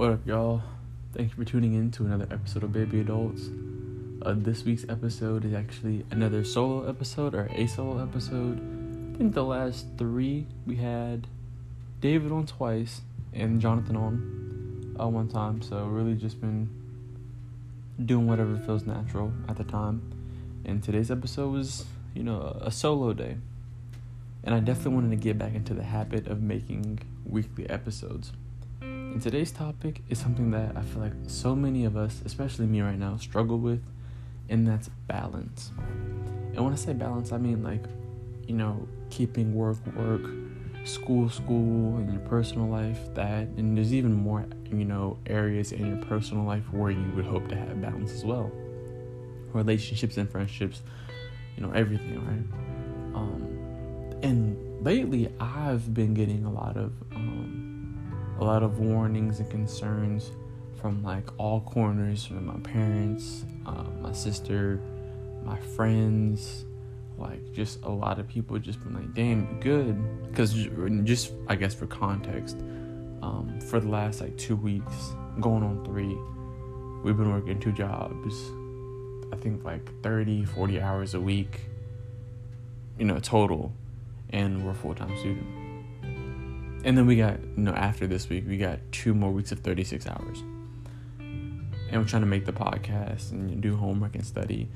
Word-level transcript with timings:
What 0.00 0.12
up, 0.12 0.26
y'all? 0.26 0.62
Thank 1.12 1.28
you 1.28 1.36
for 1.36 1.44
tuning 1.44 1.74
in 1.74 1.90
to 1.90 2.06
another 2.06 2.26
episode 2.30 2.62
of 2.62 2.72
Baby 2.72 3.00
Adults. 3.00 3.50
Uh, 4.22 4.32
this 4.34 4.64
week's 4.64 4.86
episode 4.88 5.44
is 5.44 5.52
actually 5.52 6.06
another 6.10 6.42
solo 6.42 6.88
episode 6.88 7.34
or 7.34 7.50
a 7.52 7.66
solo 7.66 8.02
episode. 8.02 8.56
I 9.14 9.18
think 9.18 9.34
the 9.34 9.44
last 9.44 9.84
three 9.98 10.46
we 10.66 10.76
had 10.76 11.26
David 12.00 12.32
on 12.32 12.46
twice 12.46 13.02
and 13.34 13.60
Jonathan 13.60 13.94
on 13.94 14.96
uh, 14.98 15.06
one 15.06 15.28
time. 15.28 15.60
So 15.60 15.84
really 15.84 16.14
just 16.14 16.40
been 16.40 16.70
doing 18.02 18.26
whatever 18.26 18.56
feels 18.56 18.86
natural 18.86 19.34
at 19.50 19.58
the 19.58 19.64
time. 19.64 20.00
And 20.64 20.82
today's 20.82 21.10
episode 21.10 21.52
was, 21.52 21.84
you 22.14 22.22
know, 22.22 22.58
a 22.62 22.70
solo 22.70 23.12
day. 23.12 23.36
And 24.44 24.54
I 24.54 24.60
definitely 24.60 24.94
wanted 24.94 25.10
to 25.10 25.16
get 25.16 25.36
back 25.36 25.54
into 25.54 25.74
the 25.74 25.84
habit 25.84 26.26
of 26.26 26.40
making 26.40 27.00
weekly 27.26 27.68
episodes. 27.68 28.32
And 29.12 29.20
today's 29.20 29.50
topic 29.50 30.02
is 30.08 30.18
something 30.18 30.52
that 30.52 30.76
I 30.76 30.82
feel 30.82 31.02
like 31.02 31.12
so 31.26 31.56
many 31.56 31.84
of 31.84 31.96
us, 31.96 32.22
especially 32.24 32.66
me 32.66 32.80
right 32.80 32.98
now, 32.98 33.16
struggle 33.16 33.58
with, 33.58 33.82
and 34.48 34.66
that's 34.66 34.88
balance. 35.08 35.72
And 36.54 36.64
when 36.64 36.72
I 36.72 36.76
say 36.76 36.92
balance, 36.92 37.32
I 37.32 37.38
mean 37.38 37.64
like, 37.64 37.84
you 38.46 38.54
know, 38.54 38.86
keeping 39.10 39.52
work, 39.52 39.78
work, 39.96 40.22
school, 40.84 41.28
school, 41.28 41.96
and 41.96 42.12
your 42.12 42.22
personal 42.22 42.68
life, 42.68 42.98
that, 43.14 43.48
and 43.56 43.76
there's 43.76 43.92
even 43.92 44.12
more, 44.12 44.46
you 44.70 44.84
know, 44.84 45.18
areas 45.26 45.72
in 45.72 45.86
your 45.88 46.04
personal 46.06 46.44
life 46.44 46.72
where 46.72 46.92
you 46.92 47.10
would 47.16 47.26
hope 47.26 47.48
to 47.48 47.56
have 47.56 47.82
balance 47.82 48.12
as 48.12 48.24
well. 48.24 48.50
Relationships 49.52 50.18
and 50.18 50.30
friendships, 50.30 50.82
you 51.56 51.64
know, 51.64 51.72
everything, 51.72 52.24
right? 52.24 53.16
Um, 53.16 54.20
and 54.22 54.84
lately, 54.84 55.32
I've 55.40 55.92
been 55.92 56.14
getting 56.14 56.44
a 56.44 56.52
lot 56.52 56.76
of, 56.76 56.92
a 58.40 58.44
lot 58.44 58.62
of 58.62 58.78
warnings 58.78 59.38
and 59.38 59.50
concerns 59.50 60.30
from 60.80 61.02
like 61.02 61.28
all 61.38 61.60
corners 61.60 62.24
from 62.24 62.46
my 62.46 62.58
parents, 62.60 63.44
uh, 63.66 63.84
my 64.00 64.12
sister, 64.12 64.80
my 65.44 65.58
friends, 65.58 66.64
like 67.18 67.52
just 67.52 67.82
a 67.82 67.88
lot 67.88 68.18
of 68.18 68.26
people 68.26 68.58
just 68.58 68.82
been 68.82 68.94
like, 68.94 69.12
damn, 69.12 69.60
good. 69.60 69.96
Because 70.28 70.54
just, 71.04 71.32
I 71.48 71.54
guess, 71.54 71.74
for 71.74 71.86
context, 71.86 72.56
um, 73.22 73.60
for 73.60 73.78
the 73.78 73.88
last 73.88 74.22
like 74.22 74.36
two 74.38 74.56
weeks, 74.56 75.12
going 75.40 75.62
on 75.62 75.84
three, 75.84 76.16
we've 77.04 77.16
been 77.16 77.30
working 77.30 77.60
two 77.60 77.72
jobs. 77.72 78.34
I 79.32 79.36
think 79.36 79.64
like 79.64 80.02
30, 80.02 80.46
40 80.46 80.80
hours 80.80 81.14
a 81.14 81.20
week, 81.20 81.60
you 82.98 83.04
know, 83.04 83.18
total. 83.18 83.72
And 84.30 84.64
we're 84.64 84.74
full 84.74 84.94
time 84.94 85.16
student. 85.18 85.59
And 86.82 86.96
then 86.96 87.06
we 87.06 87.16
got, 87.16 87.40
you 87.40 87.62
know, 87.62 87.72
after 87.72 88.06
this 88.06 88.28
week, 88.28 88.44
we 88.48 88.56
got 88.56 88.78
two 88.90 89.12
more 89.12 89.30
weeks 89.30 89.52
of 89.52 89.60
36 89.60 90.06
hours. 90.06 90.42
And 91.18 91.72
we're 91.92 92.04
trying 92.04 92.22
to 92.22 92.28
make 92.28 92.46
the 92.46 92.52
podcast 92.52 93.32
and 93.32 93.60
do 93.60 93.76
homework 93.76 94.14
and 94.14 94.24
study. 94.24 94.68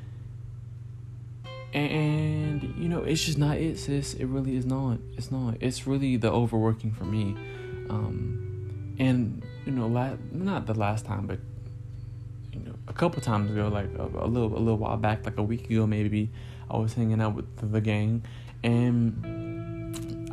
And, 1.72 2.62
you 2.78 2.88
know, 2.88 3.02
it's 3.02 3.24
just 3.24 3.38
not 3.38 3.56
it, 3.56 3.78
sis. 3.78 4.14
It 4.14 4.26
really 4.26 4.56
is 4.56 4.66
not. 4.66 4.98
It's 5.16 5.30
not. 5.30 5.56
It's 5.60 5.86
really 5.86 6.16
the 6.16 6.30
overworking 6.30 6.92
for 6.92 7.04
me. 7.04 7.36
Um, 7.88 8.94
and, 8.98 9.42
you 9.64 9.72
know, 9.72 9.86
la- 9.86 10.16
not 10.30 10.66
the 10.66 10.74
last 10.74 11.04
time, 11.06 11.26
but, 11.26 11.40
you 12.52 12.60
know, 12.60 12.74
a 12.86 12.92
couple 12.92 13.20
times 13.22 13.50
ago, 13.50 13.68
like 13.68 13.88
a, 13.98 14.02
a 14.02 14.28
little, 14.28 14.56
a 14.56 14.60
little 14.60 14.78
while 14.78 14.96
back, 14.96 15.24
like 15.24 15.38
a 15.38 15.42
week 15.42 15.70
ago 15.70 15.86
maybe, 15.86 16.30
I 16.70 16.76
was 16.76 16.94
hanging 16.94 17.20
out 17.20 17.34
with 17.34 17.72
the 17.72 17.80
gang. 17.80 18.24
And 18.62 19.43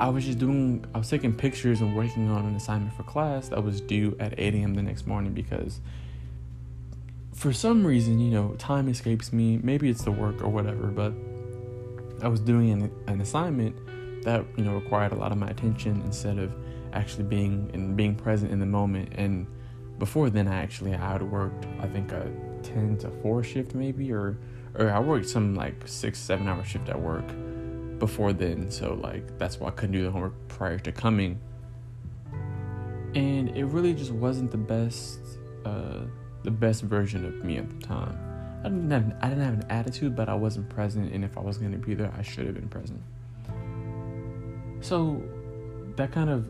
I 0.02 0.09
was 0.09 0.25
just 0.25 0.39
doing, 0.39 0.83
I 0.95 0.97
was 0.97 1.11
taking 1.11 1.31
pictures 1.31 1.80
and 1.80 1.95
working 1.95 2.27
on 2.31 2.47
an 2.47 2.55
assignment 2.55 2.91
for 2.95 3.03
class 3.03 3.49
that 3.49 3.63
was 3.63 3.80
due 3.80 4.17
at 4.19 4.34
8 4.35 4.56
a.m. 4.56 4.73
the 4.73 4.81
next 4.81 5.06
morning 5.06 5.31
because 5.31 5.79
for 7.35 7.53
some 7.53 7.85
reason, 7.85 8.19
you 8.19 8.31
know, 8.31 8.56
time 8.57 8.89
escapes 8.89 9.31
me. 9.31 9.59
Maybe 9.62 9.91
it's 9.91 10.03
the 10.03 10.12
work 10.12 10.41
or 10.44 10.50
whatever, 10.50 10.88
but 10.88 11.13
I 12.23 12.29
was 12.29 12.39
doing 12.39 12.72
an, 12.72 12.91
an 13.06 13.22
assignment 13.22 13.75
that, 14.23 14.44
you 14.57 14.63
know, 14.63 14.73
required 14.73 15.12
a 15.12 15.17
lot 15.17 15.31
of 15.31 15.38
my 15.38 15.50
attention 15.50 16.01
instead 16.03 16.39
of 16.39 16.51
actually 16.94 17.25
being 17.25 17.69
and 17.75 17.95
being 17.95 18.16
present 18.16 18.51
in 18.51 18.57
the 18.57 18.66
moment. 18.66 19.09
And 19.13 19.45
before 20.00 20.31
then, 20.31 20.47
I 20.47 20.63
actually, 20.63 20.95
I 20.95 21.12
had 21.12 21.22
worked, 21.22 21.68
I 21.79 21.85
think, 21.85 22.12
a 22.12 22.28
10 22.63 22.97
to 23.01 23.12
4 23.22 23.44
shift 23.44 23.75
maybe, 23.75 24.12
or, 24.12 24.39
or 24.73 24.89
I 24.89 25.00
worked 25.00 25.29
some 25.29 25.53
like 25.53 25.88
six, 25.88 26.18
seven 26.18 26.47
hour 26.47 26.63
shift 26.63 26.89
at 26.89 27.00
work 27.00 27.25
before 28.01 28.34
then, 28.34 28.69
so 28.72 28.95
like 28.95 29.38
that's 29.38 29.59
why 29.59 29.67
I 29.67 29.72
couldn't 29.72 29.94
do 29.94 30.03
the 30.03 30.12
homework 30.12 30.34
prior 30.47 30.79
to 30.79 30.91
coming. 30.91 31.39
And 33.13 33.56
it 33.56 33.66
really 33.66 33.94
just 33.94 34.12
wasn't 34.12 34.50
the 34.50 34.57
best, 34.57 35.19
uh, 35.66 36.06
the 36.44 36.50
best 36.50 36.81
version 36.81 37.23
of 37.25 37.45
me 37.45 37.57
at 37.57 37.69
the 37.69 37.85
time. 37.85 38.17
I 38.62 38.69
didn't 38.69 38.89
have, 38.89 39.13
I 39.22 39.29
didn't 39.29 39.44
have 39.44 39.53
an 39.53 39.66
attitude, 39.69 40.16
but 40.16 40.29
I 40.29 40.34
wasn't 40.34 40.67
present, 40.67 41.13
and 41.13 41.23
if 41.23 41.38
I 41.38 41.41
was 41.41 41.59
gonna 41.59 41.78
be 41.78 41.94
there, 41.94 42.12
I 42.17 42.23
should 42.23 42.47
have 42.47 42.56
been 42.56 42.69
present. 42.69 43.01
So 44.81 45.22
that 45.95 46.12
kind 46.12 46.31
of 46.31 46.50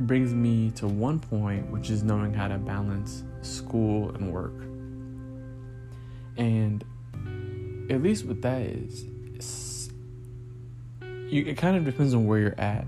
brings 0.00 0.34
me 0.34 0.72
to 0.72 0.88
one 0.88 1.20
point, 1.20 1.70
which 1.70 1.90
is 1.90 2.02
knowing 2.02 2.34
how 2.34 2.48
to 2.48 2.58
balance 2.58 3.22
school 3.42 4.10
and 4.16 4.32
work. 4.32 4.58
And 6.36 6.84
at 7.88 8.02
least 8.02 8.24
with 8.24 8.42
that 8.42 8.62
is 8.62 9.04
you, 11.30 11.44
it 11.46 11.56
kind 11.56 11.76
of 11.76 11.84
depends 11.84 12.14
on 12.14 12.26
where 12.26 12.38
you're 12.38 12.60
at. 12.60 12.86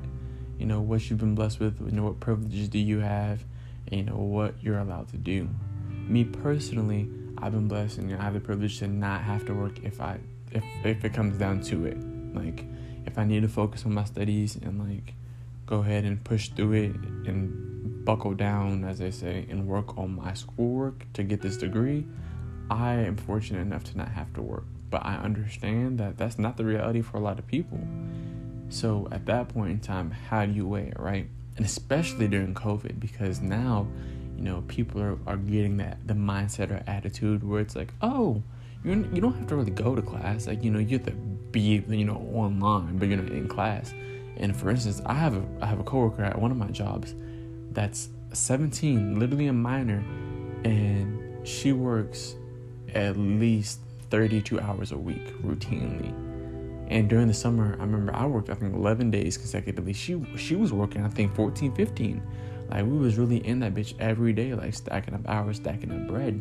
You 0.59 0.67
know, 0.67 0.81
what 0.81 1.09
you've 1.09 1.19
been 1.19 1.35
blessed 1.35 1.61
with, 1.61 1.81
you 1.81 1.93
know, 1.93 2.05
what 2.05 2.21
privileges 2.21 2.69
do 2.69 2.79
you 2.79 3.01
have, 3.01 3.45
and 3.89 4.01
you 4.01 4.07
know, 4.07 4.17
what 4.17 4.55
you're 4.63 4.79
allowed 4.79 5.09
to 5.09 5.17
do. 5.17 5.49
Me 5.89 6.25
personally, 6.25 7.09
I've 7.39 7.53
been 7.53 7.67
blessed 7.67 7.99
and 7.99 8.15
I 8.15 8.23
have 8.23 8.35
the 8.35 8.41
privilege 8.41 8.79
to 8.79 8.87
not 8.87 9.23
have 9.23 9.45
to 9.47 9.55
work 9.55 9.83
if 9.83 10.01
I 10.01 10.19
if 10.53 10.63
if 10.85 11.05
it 11.05 11.13
comes 11.13 11.37
down 11.39 11.61
to 11.63 11.87
it. 11.87 11.99
Like 12.35 12.65
if 13.05 13.19
I 13.19 13.25
need 13.25 13.43
to 13.43 13.49
focus 13.49 13.85
on 13.85 13.95
my 13.95 14.05
studies 14.05 14.57
and 14.57 14.79
like 14.79 15.15
go 15.67 15.81
ahead 15.81 16.05
and 16.05 16.23
push 16.23 16.51
through 16.51 16.73
it 16.73 16.95
and 17.27 18.05
buckle 18.05 18.35
down, 18.35 18.85
as 18.85 18.99
they 18.99 19.11
say, 19.11 19.47
and 19.49 19.67
work 19.67 19.99
on 19.99 20.15
my 20.15 20.35
schoolwork 20.35 21.07
to 21.15 21.25
get 21.25 21.41
this 21.41 21.57
degree, 21.57 22.07
I 22.71 22.95
am 22.95 23.17
fortunate 23.17 23.61
enough 23.61 23.85
to 23.85 23.99
not 23.99 24.09
have 24.09 24.33
to 24.35 24.43
work. 24.43 24.65
But 24.93 25.07
I 25.07 25.17
understand 25.17 25.99
that 25.99 26.19
that's 26.19 26.39
not 26.39 26.59
the 26.59 26.67
reality 26.67 27.01
for 27.01 27.17
a 27.17 27.21
lot 27.21 27.39
of 27.39 27.47
people. 27.47 27.81
So 28.69 29.09
at 29.11 29.25
that 29.25 29.49
point 29.49 29.71
in 29.71 29.81
time, 29.81 30.11
how 30.11 30.45
do 30.45 30.53
you 30.53 30.69
weigh 30.69 30.89
it, 30.89 31.01
right? 31.01 31.27
And 31.57 31.65
especially 31.65 32.29
during 32.29 32.55
COVID, 32.55 33.01
because 33.01 33.41
now, 33.41 33.89
you 34.37 34.45
know, 34.45 34.63
people 34.69 35.01
are, 35.01 35.19
are 35.27 35.39
getting 35.39 35.79
that 35.79 36.07
the 36.07 36.13
mindset 36.13 36.71
or 36.71 36.85
attitude 36.87 37.43
where 37.43 37.63
it's 37.63 37.75
like, 37.75 37.93
oh, 38.03 38.43
you 38.85 39.09
you 39.15 39.23
don't 39.23 39.33
have 39.33 39.47
to 39.47 39.57
really 39.57 39.71
go 39.71 39.95
to 39.95 40.03
class. 40.03 40.47
Like, 40.47 40.63
you 40.63 40.71
know, 40.71 40.79
you 40.79 40.99
have 40.99 41.07
to 41.07 41.13
be, 41.13 41.83
you 41.89 42.05
know, 42.05 42.29
online, 42.35 42.99
but 42.99 43.09
you're 43.09 43.17
not 43.17 43.33
in 43.33 43.49
class. 43.49 43.95
And 44.37 44.55
for 44.55 44.69
instance, 44.69 45.01
I 45.07 45.15
have 45.15 45.35
a 45.35 45.43
I 45.63 45.67
have 45.67 45.81
a 45.81 45.85
coworker 45.85 46.23
at 46.23 46.39
one 46.39 46.51
of 46.51 46.59
my 46.59 46.69
jobs 46.69 47.15
that's 47.71 48.11
17, 48.35 49.19
literally 49.19 49.47
a 49.47 49.55
minor, 49.55 50.05
and 50.65 51.47
she 51.49 51.73
works 51.73 52.35
at 52.95 53.17
least 53.17 53.81
32 54.13 54.61
hours 54.61 54.93
a 54.93 54.99
week 54.99 55.35
routinely. 55.43 56.13
And 56.89 57.09
during 57.09 57.29
the 57.29 57.35
summer, 57.35 57.77
I 57.79 57.83
remember 57.83 58.15
I 58.15 58.27
worked 58.27 58.51
I 58.51 58.55
think 58.55 58.75
11 58.75 59.11
days 59.11 59.39
consecutively. 59.39 59.95
She 59.95 60.23
she 60.37 60.55
was 60.55 60.71
working 60.71 61.03
I 61.03 61.09
think 61.09 61.35
14, 61.35 61.75
15. 61.75 62.23
Like 62.69 62.85
we 62.85 62.99
was 62.99 63.17
really 63.17 63.39
in 63.39 63.61
that 63.61 63.73
bitch 63.73 63.95
every 63.99 64.35
day, 64.35 64.53
like 64.53 64.75
stacking 64.75 65.15
up 65.15 65.27
hours, 65.27 65.57
stacking 65.57 65.91
up 65.91 66.07
bread. 66.07 66.35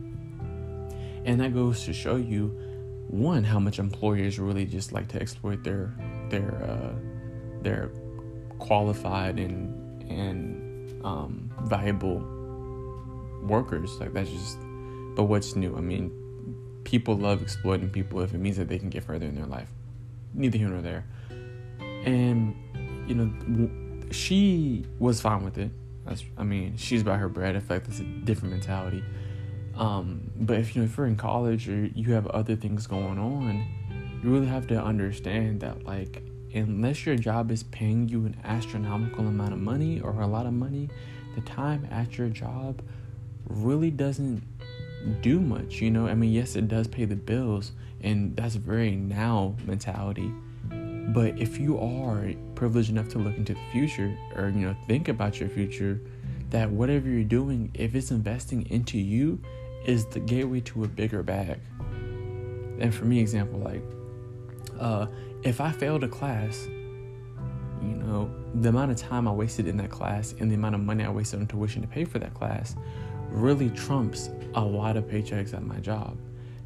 And 1.24 1.40
that 1.40 1.54
goes 1.54 1.86
to 1.86 1.94
show 1.94 2.18
you, 2.18 2.48
one, 3.08 3.46
how 3.46 3.60
much 3.60 3.80
employers 3.80 4.38
really 4.38 4.66
just 4.66 4.92
like 4.92 5.08
to 5.08 5.22
exploit 5.22 5.64
their 5.64 5.96
their 6.30 6.54
uh, 6.62 6.94
their 7.62 7.90
qualified 8.60 9.40
and 9.40 10.12
and 10.12 11.06
um, 11.06 11.50
valuable 11.64 12.20
workers. 13.44 13.98
Like 13.98 14.12
that's 14.12 14.30
just. 14.30 14.58
But 15.16 15.26
what's 15.26 15.58
new? 15.58 15.76
I 15.76 15.82
mean, 15.82 16.21
people 16.84 17.16
love 17.16 17.42
exploiting 17.42 17.90
people 17.90 18.22
if 18.22 18.34
it 18.34 18.38
means 18.38 18.58
that 18.58 18.68
they 18.68 18.80
can 18.80 18.90
get 18.90 19.04
further 19.04 19.26
in 19.26 19.36
their 19.36 19.46
life. 19.46 19.70
Neither 20.34 20.58
here 20.58 20.70
nor 20.70 20.82
there. 20.82 21.06
And 22.06 22.56
you 23.08 23.16
know, 23.16 23.70
she 24.12 24.86
was 25.00 25.22
fine 25.22 25.44
with 25.44 25.58
it. 25.58 25.72
That's, 26.06 26.24
I 26.38 26.44
mean, 26.44 26.78
she's 26.78 27.04
by 27.04 27.18
her 27.18 27.30
bread. 27.30 27.56
I 27.56 27.60
feel 27.60 27.78
like 27.78 27.86
that's 27.86 28.00
a 28.00 28.04
different 28.04 28.54
mentality. 28.54 29.04
Um, 29.76 30.32
but 30.36 30.58
if 30.58 30.76
you 30.76 30.82
know 30.82 30.86
if 30.86 30.98
you're 30.98 31.08
in 31.08 31.16
college 31.16 31.70
or 31.70 31.86
you 31.86 32.14
have 32.14 32.28
other 32.28 32.56
things 32.56 32.88
going 32.88 33.18
on, 33.18 33.66
you 34.24 34.30
really 34.30 34.48
have 34.48 34.68
to 34.68 34.82
understand 34.82 35.62
that 35.62 35.86
like 35.86 36.24
unless 36.54 37.06
your 37.06 37.16
job 37.16 37.52
is 37.52 37.64
paying 37.64 38.10
you 38.10 38.26
an 38.26 38.36
astronomical 38.44 39.28
amount 39.28 39.54
of 39.54 39.60
money 39.60 40.02
or 40.02 40.22
a 40.22 40.28
lot 40.28 40.46
of 40.46 40.54
money, 40.54 40.90
the 41.36 41.42
time 41.42 41.88
at 41.90 42.18
your 42.18 42.30
job 42.30 42.82
really 43.48 43.92
doesn't 43.92 44.44
do 45.22 45.40
much. 45.40 45.82
You 45.82 45.92
know, 45.92 46.08
I 46.08 46.14
mean, 46.14 46.32
yes, 46.32 46.56
it 46.56 46.68
does 46.68 46.88
pay 46.88 47.06
the 47.06 47.16
bills, 47.16 47.72
and 48.02 48.36
that's 48.36 48.56
very 48.56 48.92
now 48.92 49.56
mentality. 49.66 50.32
But 50.70 51.40
if 51.40 51.60
you 51.60 51.80
are 51.80 52.32
privileged 52.56 52.90
enough 52.90 53.10
to 53.10 53.20
look 53.20 53.36
into 53.36 53.54
the 53.54 53.60
future 53.72 54.18
or, 54.36 54.50
you 54.50 54.68
know, 54.68 54.76
think 54.88 55.08
about 55.08 55.40
your 55.40 55.50
future, 55.50 56.00
that 56.52 56.70
whatever 56.70 57.10
you're 57.10 57.24
doing, 57.24 57.72
if 57.74 57.96
it's 57.96 58.12
investing 58.12 58.70
into 58.70 58.98
you, 58.98 59.40
is 59.86 60.06
the 60.06 60.20
gateway 60.20 60.60
to 60.62 60.84
a 60.84 60.88
bigger 60.88 61.24
bag. 61.24 61.60
And 62.80 62.94
for 62.94 63.06
me, 63.06 63.20
example, 63.20 63.60
like, 63.60 63.84
uh, 64.80 65.08
if 65.44 65.60
I 65.60 65.72
failed 65.72 66.04
a 66.04 66.08
class, 66.08 66.68
you 67.82 67.96
know, 67.96 68.30
the 68.54 68.70
amount 68.70 68.92
of 68.92 68.98
time 68.98 69.28
I 69.28 69.32
wasted 69.32 69.68
in 69.68 69.78
that 69.78 69.90
class 69.90 70.36
and 70.40 70.52
the 70.52 70.56
amount 70.56 70.76
of 70.76 70.82
money 70.82 71.04
I 71.04 71.10
wasted 71.10 71.40
on 71.40 71.48
tuition 71.48 71.82
to 71.82 71.88
pay 71.88 72.06
for 72.06 72.20
that 72.20 72.34
class 72.34 72.76
really 73.32 73.70
trumps 73.72 74.30
a 74.56 74.62
lot 74.62 74.98
of 74.98 75.06
paychecks 75.06 75.54
at 75.54 75.64
my 75.64 75.78
job. 75.78 76.18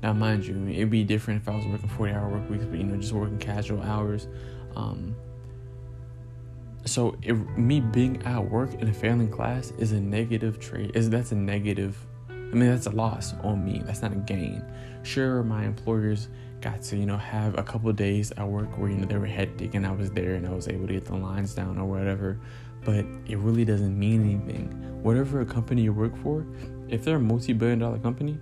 Now, 0.04 0.14
mind 0.14 0.46
you, 0.46 0.68
it'd 0.68 0.90
be 0.90 1.04
different 1.04 1.42
if 1.42 1.50
I 1.50 1.56
was 1.56 1.66
working 1.66 1.90
40 1.90 2.14
hour 2.14 2.30
work 2.30 2.50
weeks, 2.50 2.66
but 2.66 2.78
you 2.78 2.84
know, 2.84 2.98
just 2.98 3.14
working 3.14 3.40
casual 3.40 3.82
hours. 3.82 4.28
Um, 4.76 5.16
so, 6.86 7.18
it, 7.24 7.34
me 7.58 7.80
being 7.80 8.22
at 8.24 8.40
work 8.40 8.74
in 8.76 8.88
a 8.88 8.94
failing 8.94 9.32
class 9.32 9.72
is 9.80 9.94
a 9.94 10.00
negative 10.00 10.60
trait. 10.60 10.92
Is 10.96 11.10
that's 11.10 11.32
a 11.32 11.36
negative? 11.36 11.98
I 12.30 12.34
mean, 12.34 12.70
that's 12.70 12.86
a 12.86 12.92
loss 12.92 13.34
on 13.42 13.66
me. 13.66 13.82
That's 13.84 14.02
not 14.02 14.12
a 14.12 14.18
gain. 14.18 14.64
Sure, 15.04 15.42
my 15.44 15.66
employers 15.66 16.28
got 16.62 16.82
to 16.82 16.98
you 16.98 17.06
know 17.06 17.18
have 17.18 17.58
a 17.60 17.64
couple 17.64 17.92
days 17.94 18.32
at 18.32 18.48
work 18.48 18.76
where 18.78 18.90
you 18.90 18.98
know 18.98 19.06
they 19.06 19.18
were 19.18 19.26
hectic 19.26 19.76
and 19.76 19.86
I 19.86 19.92
was 19.92 20.10
there 20.12 20.34
and 20.34 20.48
I 20.48 20.52
was 20.52 20.68
able 20.68 20.88
to 20.88 20.94
get 20.94 21.06
the 21.06 21.16
lines 21.16 21.54
down 21.54 21.78
or 21.78 21.86
whatever. 21.86 22.40
But 22.86 23.06
it 23.28 23.38
really 23.38 23.66
doesn't 23.66 23.98
mean 24.00 24.22
anything. 24.22 24.70
Whatever 25.04 25.42
a 25.42 25.46
company 25.46 25.82
you 25.82 25.92
work 25.92 26.16
for, 26.24 26.46
if 26.88 27.04
they're 27.04 27.18
a 27.18 27.20
multi-billion 27.20 27.80
dollar 27.80 28.00
company, 28.00 28.38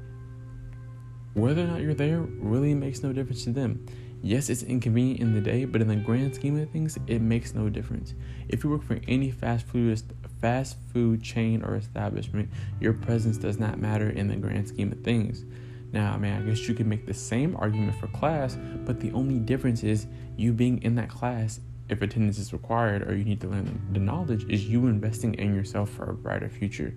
whether 1.34 1.64
or 1.64 1.68
not 1.68 1.82
you're 1.82 1.96
there 1.96 2.20
really 2.20 2.76
makes 2.76 3.02
no 3.02 3.12
difference 3.12 3.44
to 3.46 3.52
them. 3.52 3.84
Yes, 4.22 4.50
it's 4.50 4.64
inconvenient 4.64 5.20
in 5.20 5.34
the 5.34 5.42
day, 5.42 5.66
but 5.66 5.82
in 5.82 5.88
the 5.88 5.96
grand 5.96 6.36
scheme 6.36 6.58
of 6.58 6.70
things, 6.70 6.98
it 7.08 7.22
makes 7.22 7.54
no 7.54 7.68
difference. 7.68 8.14
If 8.48 8.64
you 8.64 8.70
work 8.70 8.84
for 8.84 9.00
any 9.08 9.32
fast 9.32 9.66
food 9.66 10.02
fast 10.40 10.78
food 10.94 11.24
chain 11.24 11.64
or 11.64 11.76
establishment, 11.76 12.50
your 12.80 12.94
presence 12.94 13.38
does 13.38 13.58
not 13.58 13.80
matter 13.80 14.10
in 14.10 14.28
the 14.28 14.36
grand 14.36 14.68
scheme 14.68 14.92
of 14.92 15.02
things. 15.02 15.44
Now, 15.92 16.14
I 16.14 16.18
mean, 16.18 16.34
I 16.34 16.42
guess 16.42 16.68
you 16.68 16.74
could 16.74 16.88
make 16.88 17.06
the 17.06 17.14
same 17.14 17.56
argument 17.56 18.00
for 18.00 18.08
class, 18.08 18.58
but 18.86 19.00
the 19.00 19.12
only 19.12 19.40
difference 19.40 19.84
is 19.84 20.08
you 20.38 20.54
being 20.54 20.82
in 20.84 20.96
that 20.96 21.10
class, 21.10 21.60
if 21.94 22.02
attendance 22.02 22.38
is 22.38 22.52
required 22.52 23.08
or 23.08 23.16
you 23.16 23.24
need 23.24 23.40
to 23.42 23.48
learn 23.48 23.82
the 23.92 24.00
knowledge, 24.00 24.46
is 24.50 24.66
you 24.66 24.88
investing 24.88 25.36
in 25.36 25.56
yourself 25.56 25.90
for 25.90 26.10
a 26.10 26.14
brighter 26.14 26.50
future. 26.50 26.94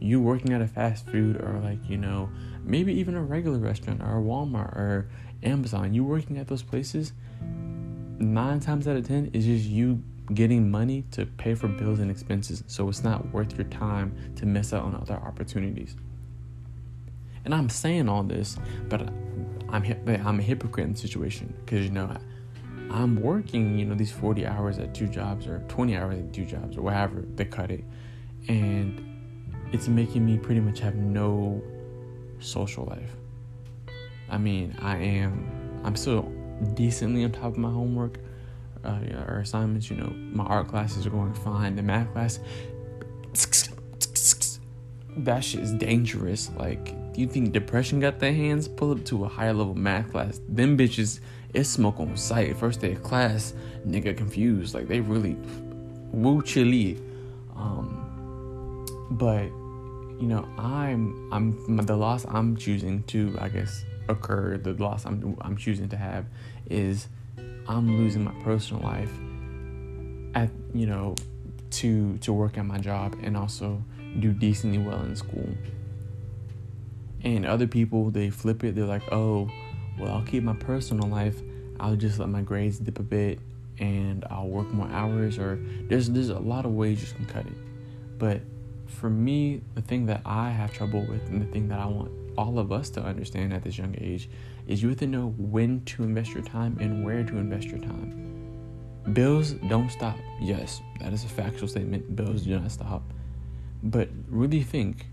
You 0.00 0.20
working 0.20 0.52
at 0.52 0.60
a 0.60 0.66
fast 0.66 1.06
food 1.06 1.36
or 1.36 1.60
like, 1.62 1.78
you 1.88 1.96
know, 1.96 2.28
maybe 2.64 2.92
even 2.94 3.14
a 3.14 3.22
regular 3.22 3.58
restaurant 3.58 4.02
or 4.02 4.18
a 4.18 4.22
Walmart 4.22 4.74
or 4.76 5.08
Amazon, 5.42 5.94
you 5.94 6.04
working 6.04 6.38
at 6.38 6.48
those 6.48 6.62
places, 6.62 7.12
nine 8.18 8.60
times 8.60 8.88
out 8.88 8.96
of 8.96 9.06
ten 9.06 9.30
is 9.32 9.44
just 9.44 9.64
you 9.64 10.02
getting 10.34 10.70
money 10.70 11.04
to 11.10 11.24
pay 11.24 11.54
for 11.54 11.68
bills 11.68 12.00
and 12.00 12.10
expenses. 12.10 12.64
So 12.66 12.88
it's 12.88 13.02
not 13.02 13.32
worth 13.32 13.56
your 13.56 13.66
time 13.68 14.14
to 14.36 14.46
miss 14.46 14.72
out 14.72 14.84
on 14.84 14.94
other 14.94 15.14
opportunities. 15.14 15.96
And 17.44 17.54
I'm 17.54 17.68
saying 17.68 18.08
all 18.08 18.22
this, 18.22 18.58
but 18.88 19.08
I'm 19.70 19.84
I'm 20.06 20.38
a 20.38 20.42
hypocrite 20.42 20.86
in 20.86 20.92
the 20.92 20.98
situation 20.98 21.54
because 21.64 21.84
you 21.84 21.90
know 21.90 22.16
I'm 22.90 23.20
working, 23.20 23.78
you 23.78 23.84
know, 23.84 23.94
these 23.94 24.12
40 24.12 24.46
hours 24.46 24.78
at 24.78 24.94
two 24.94 25.08
jobs 25.08 25.46
or 25.46 25.60
20 25.68 25.96
hours 25.96 26.18
at 26.18 26.32
two 26.32 26.44
jobs 26.44 26.76
or 26.76 26.82
whatever 26.82 27.24
they 27.34 27.44
cut 27.44 27.70
it, 27.70 27.84
and 28.48 29.04
it's 29.72 29.88
making 29.88 30.24
me 30.24 30.38
pretty 30.38 30.60
much 30.60 30.80
have 30.80 30.94
no 30.94 31.62
social 32.40 32.84
life. 32.84 33.12
I 34.30 34.38
mean, 34.38 34.76
I 34.80 34.96
am, 34.96 35.80
I'm 35.84 35.96
still 35.96 36.32
decently 36.74 37.24
on 37.24 37.32
top 37.32 37.44
of 37.44 37.58
my 37.58 37.70
homework 37.70 38.18
uh, 38.84 38.98
or 39.26 39.40
assignments. 39.40 39.90
You 39.90 39.96
know, 39.96 40.12
my 40.32 40.44
art 40.44 40.68
classes 40.68 41.06
are 41.06 41.10
going 41.10 41.34
fine. 41.34 41.76
The 41.76 41.82
math 41.82 42.12
class, 42.12 42.40
that 45.18 45.44
shit 45.44 45.60
is 45.60 45.72
dangerous. 45.74 46.50
Like, 46.56 47.12
do 47.12 47.20
you 47.20 47.26
think 47.26 47.52
depression 47.52 48.00
got 48.00 48.18
their 48.18 48.32
hands? 48.34 48.68
Pull 48.68 48.92
up 48.92 49.04
to 49.06 49.24
a 49.24 49.28
higher 49.28 49.52
level 49.52 49.74
math 49.74 50.10
class. 50.10 50.40
Them 50.48 50.76
bitches, 50.76 51.20
it's 51.54 51.68
smoke 51.68 51.98
on 52.00 52.16
sight. 52.16 52.56
First 52.56 52.80
day 52.80 52.92
of 52.92 53.02
class, 53.02 53.54
nigga 53.86 54.16
confused. 54.16 54.74
Like, 54.74 54.88
they 54.88 55.00
really 55.00 55.36
woo 56.12 56.42
chilly. 56.42 57.00
Um, 57.56 58.86
but 59.10 59.44
you 60.20 60.26
know, 60.26 60.48
I'm 60.58 61.32
I'm 61.32 61.76
the 61.76 61.96
loss 61.96 62.26
I'm 62.28 62.56
choosing 62.56 63.02
to, 63.04 63.36
I 63.40 63.48
guess, 63.48 63.84
occur. 64.08 64.58
The 64.58 64.74
loss 64.74 65.06
I'm 65.06 65.36
I'm 65.40 65.56
choosing 65.56 65.88
to 65.90 65.96
have 65.96 66.26
is 66.68 67.08
I'm 67.68 67.96
losing 67.98 68.24
my 68.24 68.34
personal 68.42 68.82
life 68.82 69.12
at 70.34 70.50
you 70.74 70.86
know 70.86 71.14
to 71.70 72.18
to 72.18 72.32
work 72.32 72.58
at 72.58 72.66
my 72.66 72.78
job 72.78 73.16
and 73.22 73.36
also 73.36 73.82
do 74.20 74.32
decently 74.32 74.78
well 74.78 75.00
in 75.02 75.14
school. 75.14 75.48
And 77.22 77.46
other 77.46 77.66
people 77.66 78.10
they 78.10 78.30
flip 78.30 78.64
it. 78.64 78.74
They're 78.74 78.86
like, 78.86 79.12
oh, 79.12 79.50
well, 79.98 80.14
I'll 80.14 80.22
keep 80.22 80.42
my 80.42 80.54
personal 80.54 81.08
life. 81.08 81.40
I'll 81.80 81.96
just 81.96 82.18
let 82.18 82.28
my 82.28 82.42
grades 82.42 82.78
dip 82.78 82.98
a 82.98 83.02
bit 83.02 83.38
and 83.78 84.24
I'll 84.30 84.48
work 84.48 84.68
more 84.72 84.88
hours. 84.88 85.38
Or 85.38 85.58
there's 85.88 86.10
there's 86.10 86.30
a 86.30 86.38
lot 86.38 86.64
of 86.64 86.72
ways 86.72 87.02
you 87.02 87.14
can 87.16 87.26
cut 87.26 87.46
it, 87.46 88.18
but 88.18 88.40
for 88.88 89.10
me, 89.10 89.60
the 89.74 89.82
thing 89.82 90.06
that 90.06 90.22
I 90.24 90.50
have 90.50 90.72
trouble 90.72 91.06
with, 91.06 91.26
and 91.28 91.40
the 91.40 91.46
thing 91.46 91.68
that 91.68 91.78
I 91.78 91.86
want 91.86 92.10
all 92.36 92.58
of 92.58 92.72
us 92.72 92.88
to 92.90 93.02
understand 93.02 93.52
at 93.52 93.62
this 93.62 93.76
young 93.76 93.94
age, 94.00 94.28
is 94.66 94.82
you 94.82 94.88
have 94.88 94.98
to 94.98 95.06
know 95.06 95.34
when 95.36 95.84
to 95.84 96.02
invest 96.02 96.32
your 96.32 96.42
time 96.42 96.76
and 96.80 97.04
where 97.04 97.22
to 97.24 97.36
invest 97.36 97.66
your 97.66 97.80
time. 97.80 98.24
Bills 99.12 99.52
don't 99.68 99.90
stop. 99.90 100.16
Yes, 100.40 100.80
that 101.00 101.12
is 101.12 101.24
a 101.24 101.28
factual 101.28 101.68
statement. 101.68 102.14
Bills 102.14 102.42
do 102.42 102.58
not 102.58 102.70
stop. 102.70 103.02
But 103.82 104.08
really 104.28 104.62
think, 104.62 105.07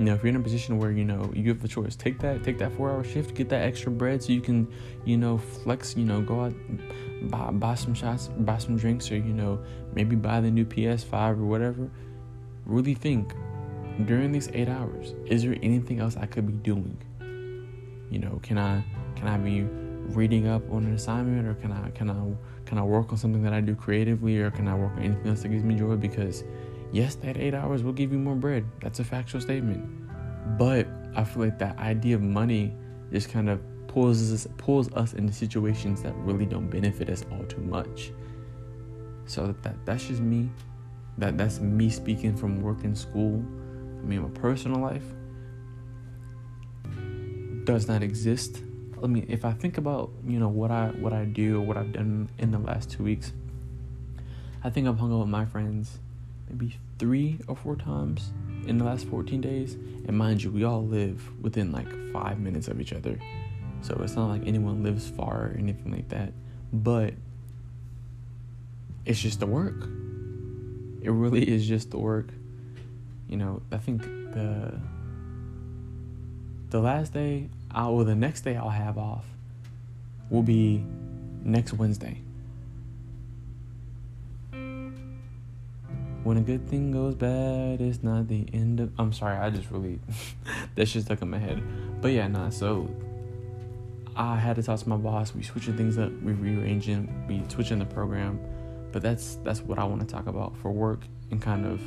you 0.00 0.06
know, 0.06 0.14
if 0.14 0.22
you're 0.22 0.30
in 0.30 0.36
a 0.36 0.40
position 0.40 0.78
where 0.78 0.90
you 0.90 1.04
know 1.04 1.30
you 1.32 1.48
have 1.50 1.62
the 1.62 1.68
choice, 1.68 1.94
take 1.94 2.18
that, 2.20 2.42
take 2.42 2.58
that 2.58 2.72
four-hour 2.72 3.04
shift, 3.04 3.34
get 3.34 3.48
that 3.50 3.62
extra 3.62 3.92
bread 3.92 4.22
so 4.22 4.32
you 4.32 4.40
can, 4.40 4.66
you 5.04 5.16
know, 5.16 5.38
flex. 5.38 5.96
You 5.96 6.04
know, 6.04 6.20
go 6.20 6.44
out, 6.44 6.54
buy, 7.30 7.50
buy 7.52 7.74
some 7.76 7.94
shots, 7.94 8.28
buy 8.28 8.58
some 8.58 8.76
drinks, 8.76 9.12
or 9.12 9.16
you 9.16 9.34
know, 9.34 9.62
maybe 9.94 10.16
buy 10.16 10.40
the 10.40 10.50
new 10.50 10.64
PS5 10.64 11.38
or 11.38 11.44
whatever 11.44 11.90
really 12.70 12.94
think 12.94 13.34
during 14.06 14.32
these 14.32 14.48
eight 14.54 14.68
hours, 14.68 15.14
is 15.26 15.42
there 15.42 15.56
anything 15.62 16.00
else 16.00 16.16
I 16.16 16.26
could 16.26 16.46
be 16.46 16.52
doing? 16.52 16.96
You 18.10 18.20
know, 18.20 18.40
can 18.42 18.58
I 18.58 18.82
can 19.16 19.28
I 19.28 19.36
be 19.36 19.62
reading 20.14 20.48
up 20.48 20.62
on 20.72 20.84
an 20.84 20.94
assignment 20.94 21.46
or 21.46 21.54
can 21.54 21.72
I 21.72 21.90
can 21.90 22.10
I 22.10 22.16
can 22.64 22.78
I 22.78 22.82
work 22.82 23.12
on 23.12 23.18
something 23.18 23.42
that 23.42 23.52
I 23.52 23.60
do 23.60 23.74
creatively 23.74 24.38
or 24.38 24.50
can 24.50 24.68
I 24.68 24.74
work 24.74 24.92
on 24.92 25.02
anything 25.02 25.26
else 25.28 25.42
that 25.42 25.48
gives 25.48 25.64
me 25.64 25.74
joy? 25.74 25.96
Because 25.96 26.44
yes, 26.92 27.14
that 27.16 27.36
eight 27.36 27.54
hours 27.54 27.82
will 27.82 27.92
give 27.92 28.12
you 28.12 28.18
more 28.18 28.34
bread. 28.34 28.64
That's 28.80 29.00
a 29.00 29.04
factual 29.04 29.40
statement. 29.40 29.88
But 30.58 30.86
I 31.14 31.24
feel 31.24 31.44
like 31.44 31.58
that 31.58 31.78
idea 31.78 32.16
of 32.16 32.22
money 32.22 32.74
just 33.12 33.28
kind 33.28 33.48
of 33.48 33.60
pulls 33.88 34.32
us 34.32 34.46
pulls 34.56 34.92
us 34.92 35.14
into 35.14 35.32
situations 35.32 36.02
that 36.02 36.14
really 36.16 36.46
don't 36.46 36.68
benefit 36.68 37.10
us 37.10 37.24
all 37.32 37.44
too 37.44 37.60
much. 37.60 38.12
So 39.26 39.54
that 39.62 39.84
that's 39.84 40.06
just 40.06 40.20
me 40.20 40.48
that 41.18 41.36
that's 41.36 41.60
me 41.60 41.90
speaking 41.90 42.36
from 42.36 42.60
work 42.62 42.84
and 42.84 42.96
school. 42.96 43.44
I 44.02 44.06
mean, 44.06 44.22
my 44.22 44.28
personal 44.30 44.80
life 44.80 45.04
does 47.64 47.88
not 47.88 48.02
exist. 48.02 48.62
I 49.02 49.06
mean, 49.06 49.26
if 49.28 49.44
I 49.44 49.52
think 49.52 49.78
about 49.78 50.10
you 50.26 50.38
know 50.38 50.48
what 50.48 50.70
I 50.70 50.88
what 50.88 51.12
I 51.12 51.24
do 51.24 51.58
or 51.58 51.60
what 51.62 51.76
I've 51.76 51.92
done 51.92 52.28
in 52.38 52.50
the 52.50 52.58
last 52.58 52.90
two 52.90 53.02
weeks, 53.02 53.32
I 54.62 54.70
think 54.70 54.86
I've 54.88 54.98
hung 54.98 55.12
out 55.12 55.20
with 55.20 55.28
my 55.28 55.44
friends 55.44 55.98
maybe 56.50 56.78
three 56.98 57.38
or 57.46 57.56
four 57.56 57.76
times 57.76 58.32
in 58.66 58.76
the 58.76 58.84
last 58.84 59.06
14 59.06 59.40
days. 59.40 59.74
And 60.06 60.18
mind 60.18 60.42
you, 60.42 60.50
we 60.50 60.64
all 60.64 60.84
live 60.84 61.22
within 61.40 61.72
like 61.72 61.88
five 62.12 62.38
minutes 62.38 62.68
of 62.68 62.80
each 62.80 62.92
other, 62.92 63.18
so 63.82 63.98
it's 64.02 64.16
not 64.16 64.28
like 64.28 64.46
anyone 64.46 64.82
lives 64.82 65.08
far 65.08 65.46
or 65.46 65.56
anything 65.58 65.92
like 65.92 66.08
that. 66.10 66.32
But 66.72 67.14
it's 69.06 69.20
just 69.20 69.40
the 69.40 69.46
work 69.46 69.88
it 71.02 71.10
really 71.10 71.48
is 71.48 71.66
just 71.66 71.90
the 71.90 71.98
work. 71.98 72.28
You 73.28 73.36
know, 73.36 73.62
I 73.72 73.78
think 73.78 74.02
the 74.02 74.78
the 76.70 76.80
last 76.80 77.12
day, 77.12 77.48
I'll, 77.70 77.96
well, 77.96 78.04
the 78.04 78.14
next 78.14 78.42
day 78.42 78.56
I'll 78.56 78.68
have 78.68 78.96
off 78.96 79.24
will 80.28 80.42
be 80.42 80.84
next 81.42 81.72
Wednesday. 81.72 82.20
When 86.22 86.36
a 86.36 86.40
good 86.42 86.68
thing 86.68 86.92
goes 86.92 87.14
bad, 87.14 87.80
it's 87.80 88.02
not 88.02 88.28
the 88.28 88.46
end 88.52 88.80
of. 88.80 88.92
I'm 88.98 89.12
sorry, 89.12 89.36
I 89.36 89.48
just 89.50 89.70
really. 89.70 90.00
that 90.74 90.84
just 90.84 91.06
stuck 91.06 91.22
in 91.22 91.30
my 91.30 91.38
head. 91.38 91.62
But 92.00 92.12
yeah, 92.12 92.28
nah, 92.28 92.50
so. 92.50 92.88
I 94.16 94.36
had 94.36 94.56
to 94.56 94.62
talk 94.62 94.78
to 94.80 94.88
my 94.88 94.96
boss. 94.96 95.34
We 95.34 95.42
switching 95.42 95.76
things 95.76 95.96
up. 95.96 96.12
We 96.22 96.32
rearranging. 96.32 97.26
We 97.26 97.42
switching 97.48 97.78
the 97.78 97.86
program. 97.86 98.38
But 98.92 99.02
that's 99.02 99.36
that's 99.44 99.62
what 99.62 99.78
I 99.78 99.84
want 99.84 100.00
to 100.00 100.06
talk 100.06 100.26
about 100.26 100.56
for 100.58 100.70
work 100.70 101.04
and 101.30 101.40
kind 101.40 101.64
of 101.64 101.80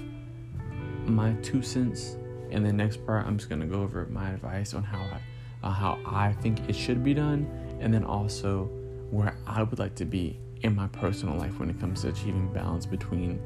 my 1.07 1.33
two 1.43 1.61
cents. 1.61 2.17
And 2.49 2.65
the 2.65 2.73
next 2.73 3.05
part, 3.05 3.27
I'm 3.27 3.37
just 3.37 3.49
gonna 3.49 3.67
go 3.67 3.81
over 3.81 4.07
my 4.07 4.31
advice 4.31 4.73
on 4.73 4.83
how 4.83 4.99
I 4.99 5.19
uh, 5.63 5.71
how 5.71 5.99
I 6.05 6.33
think 6.33 6.67
it 6.67 6.75
should 6.75 7.03
be 7.03 7.13
done, 7.13 7.47
and 7.79 7.93
then 7.93 8.03
also 8.03 8.69
where 9.09 9.37
I 9.45 9.63
would 9.63 9.79
like 9.79 9.95
to 9.95 10.05
be 10.05 10.39
in 10.61 10.75
my 10.75 10.87
personal 10.87 11.37
life 11.37 11.59
when 11.59 11.69
it 11.69 11.79
comes 11.79 12.01
to 12.01 12.09
achieving 12.09 12.51
balance 12.51 12.85
between 12.85 13.41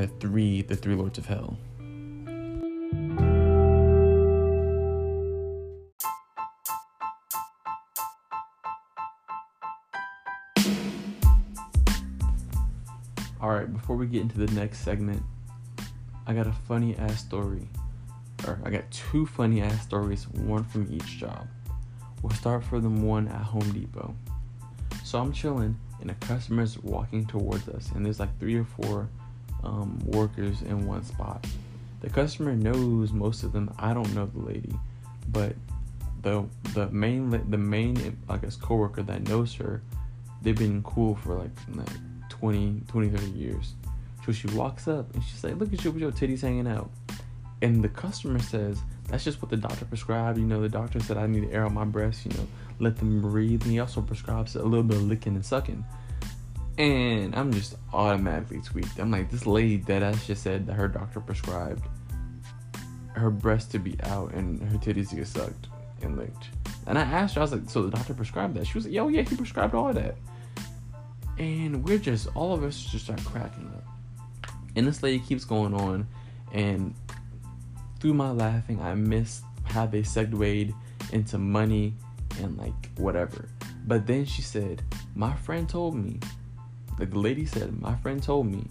the 0.00 0.06
three, 0.20 0.62
the 0.62 0.76
three 0.76 0.94
lords 0.94 1.18
of 1.18 1.26
hell. 1.26 1.56
All 13.40 13.50
right, 13.50 13.72
before 13.72 13.96
we 13.96 14.06
get 14.06 14.22
into 14.22 14.38
the 14.38 14.52
next 14.52 14.78
segment, 14.80 15.22
I 16.26 16.34
got 16.34 16.46
a 16.46 16.52
funny 16.52 16.96
ass 16.96 17.20
story. 17.20 17.68
Or 18.46 18.60
I 18.64 18.70
got 18.70 18.88
two 18.92 19.26
funny 19.26 19.62
ass 19.62 19.82
stories, 19.82 20.28
one 20.28 20.62
from 20.62 20.86
each 20.92 21.18
job. 21.18 21.48
We'll 22.22 22.32
start 22.34 22.62
for 22.62 22.78
the 22.78 22.88
one 22.88 23.26
at 23.28 23.42
Home 23.42 23.72
Depot. 23.72 24.14
So 25.04 25.18
I'm 25.18 25.32
chilling 25.32 25.76
and 26.00 26.10
a 26.10 26.14
customer's 26.14 26.78
walking 26.78 27.26
towards 27.26 27.68
us 27.68 27.90
and 27.94 28.06
there's 28.06 28.20
like 28.20 28.38
three 28.38 28.56
or 28.56 28.64
four 28.64 29.08
um, 29.64 29.98
workers 30.04 30.62
in 30.62 30.86
one 30.86 31.04
spot. 31.04 31.46
The 32.00 32.10
customer 32.10 32.54
knows 32.54 33.12
most 33.12 33.42
of 33.42 33.52
them. 33.52 33.72
I 33.78 33.92
don't 33.92 34.14
know 34.14 34.26
the 34.26 34.40
lady, 34.40 34.74
but 35.28 35.54
the 36.22 36.44
the 36.74 36.88
main 36.90 37.30
the 37.30 37.58
main 37.58 38.16
I 38.28 38.36
guess 38.36 38.56
coworker 38.56 39.02
that 39.02 39.28
knows 39.28 39.54
her, 39.54 39.82
they've 40.42 40.56
been 40.56 40.82
cool 40.82 41.16
for 41.16 41.34
like, 41.34 41.50
like 41.74 41.88
20, 42.28 42.82
20, 42.86 43.08
30 43.08 43.30
years. 43.30 43.74
So 44.24 44.32
she 44.32 44.46
walks 44.48 44.86
up 44.86 45.12
and 45.14 45.24
she's 45.24 45.42
like, 45.42 45.56
"Look 45.56 45.72
at 45.72 45.84
you 45.84 45.90
with 45.90 46.02
your 46.02 46.12
titties 46.12 46.42
hanging 46.42 46.68
out," 46.68 46.90
and 47.62 47.82
the 47.82 47.88
customer 47.88 48.38
says, 48.38 48.80
"That's 49.08 49.24
just 49.24 49.42
what 49.42 49.50
the 49.50 49.56
doctor 49.56 49.84
prescribed. 49.84 50.38
You 50.38 50.44
know, 50.44 50.60
the 50.60 50.68
doctor 50.68 51.00
said 51.00 51.16
I 51.16 51.26
need 51.26 51.48
to 51.48 51.52
air 51.52 51.64
out 51.64 51.72
my 51.72 51.84
breasts. 51.84 52.26
You 52.26 52.32
know, 52.32 52.46
let 52.78 52.96
them 52.96 53.20
breathe. 53.20 53.62
And 53.62 53.72
he 53.72 53.80
also 53.80 54.02
prescribes 54.02 54.54
a 54.54 54.62
little 54.62 54.84
bit 54.84 54.98
of 54.98 55.04
licking 55.04 55.34
and 55.34 55.44
sucking." 55.44 55.84
And 56.78 57.34
I'm 57.34 57.52
just 57.52 57.76
automatically 57.92 58.60
tweaked. 58.60 58.98
I'm 58.98 59.10
like, 59.10 59.30
this 59.30 59.46
lady 59.46 59.78
that 59.78 60.02
ass 60.02 60.26
just 60.26 60.44
said 60.44 60.66
that 60.68 60.74
her 60.74 60.86
doctor 60.86 61.20
prescribed 61.20 61.84
her 63.14 63.30
breast 63.30 63.72
to 63.72 63.80
be 63.80 63.96
out 64.04 64.32
and 64.32 64.62
her 64.62 64.78
titties 64.78 65.10
to 65.10 65.16
get 65.16 65.26
sucked 65.26 65.66
and 66.02 66.16
licked. 66.16 66.50
And 66.86 66.96
I 66.96 67.02
asked 67.02 67.34
her, 67.34 67.40
I 67.40 67.44
was 67.44 67.52
like, 67.52 67.68
so 67.68 67.82
the 67.82 67.90
doctor 67.90 68.14
prescribed 68.14 68.54
that? 68.54 68.66
She 68.66 68.78
was 68.78 68.84
like, 68.84 68.94
yo, 68.94 69.08
yeah, 69.08 69.22
he 69.22 69.34
prescribed 69.34 69.74
all 69.74 69.92
that. 69.92 70.16
And 71.36 71.84
we're 71.84 71.98
just, 71.98 72.28
all 72.36 72.54
of 72.54 72.62
us 72.62 72.80
just 72.80 73.06
start 73.06 73.24
cracking 73.24 73.66
up. 73.76 73.84
And 74.76 74.86
this 74.86 75.02
lady 75.02 75.18
keeps 75.18 75.44
going 75.44 75.74
on. 75.74 76.06
And 76.52 76.94
through 77.98 78.14
my 78.14 78.30
laughing, 78.30 78.80
I 78.80 78.94
miss 78.94 79.42
how 79.64 79.86
they 79.86 80.04
segued 80.04 80.72
into 81.12 81.38
money 81.38 81.94
and 82.40 82.56
like 82.56 82.90
whatever. 82.96 83.48
But 83.86 84.06
then 84.06 84.24
she 84.24 84.42
said, 84.42 84.82
my 85.16 85.34
friend 85.34 85.68
told 85.68 85.96
me 85.96 86.20
the 87.06 87.18
lady 87.18 87.46
said, 87.46 87.80
my 87.80 87.94
friend 87.96 88.22
told 88.22 88.46
me, 88.46 88.64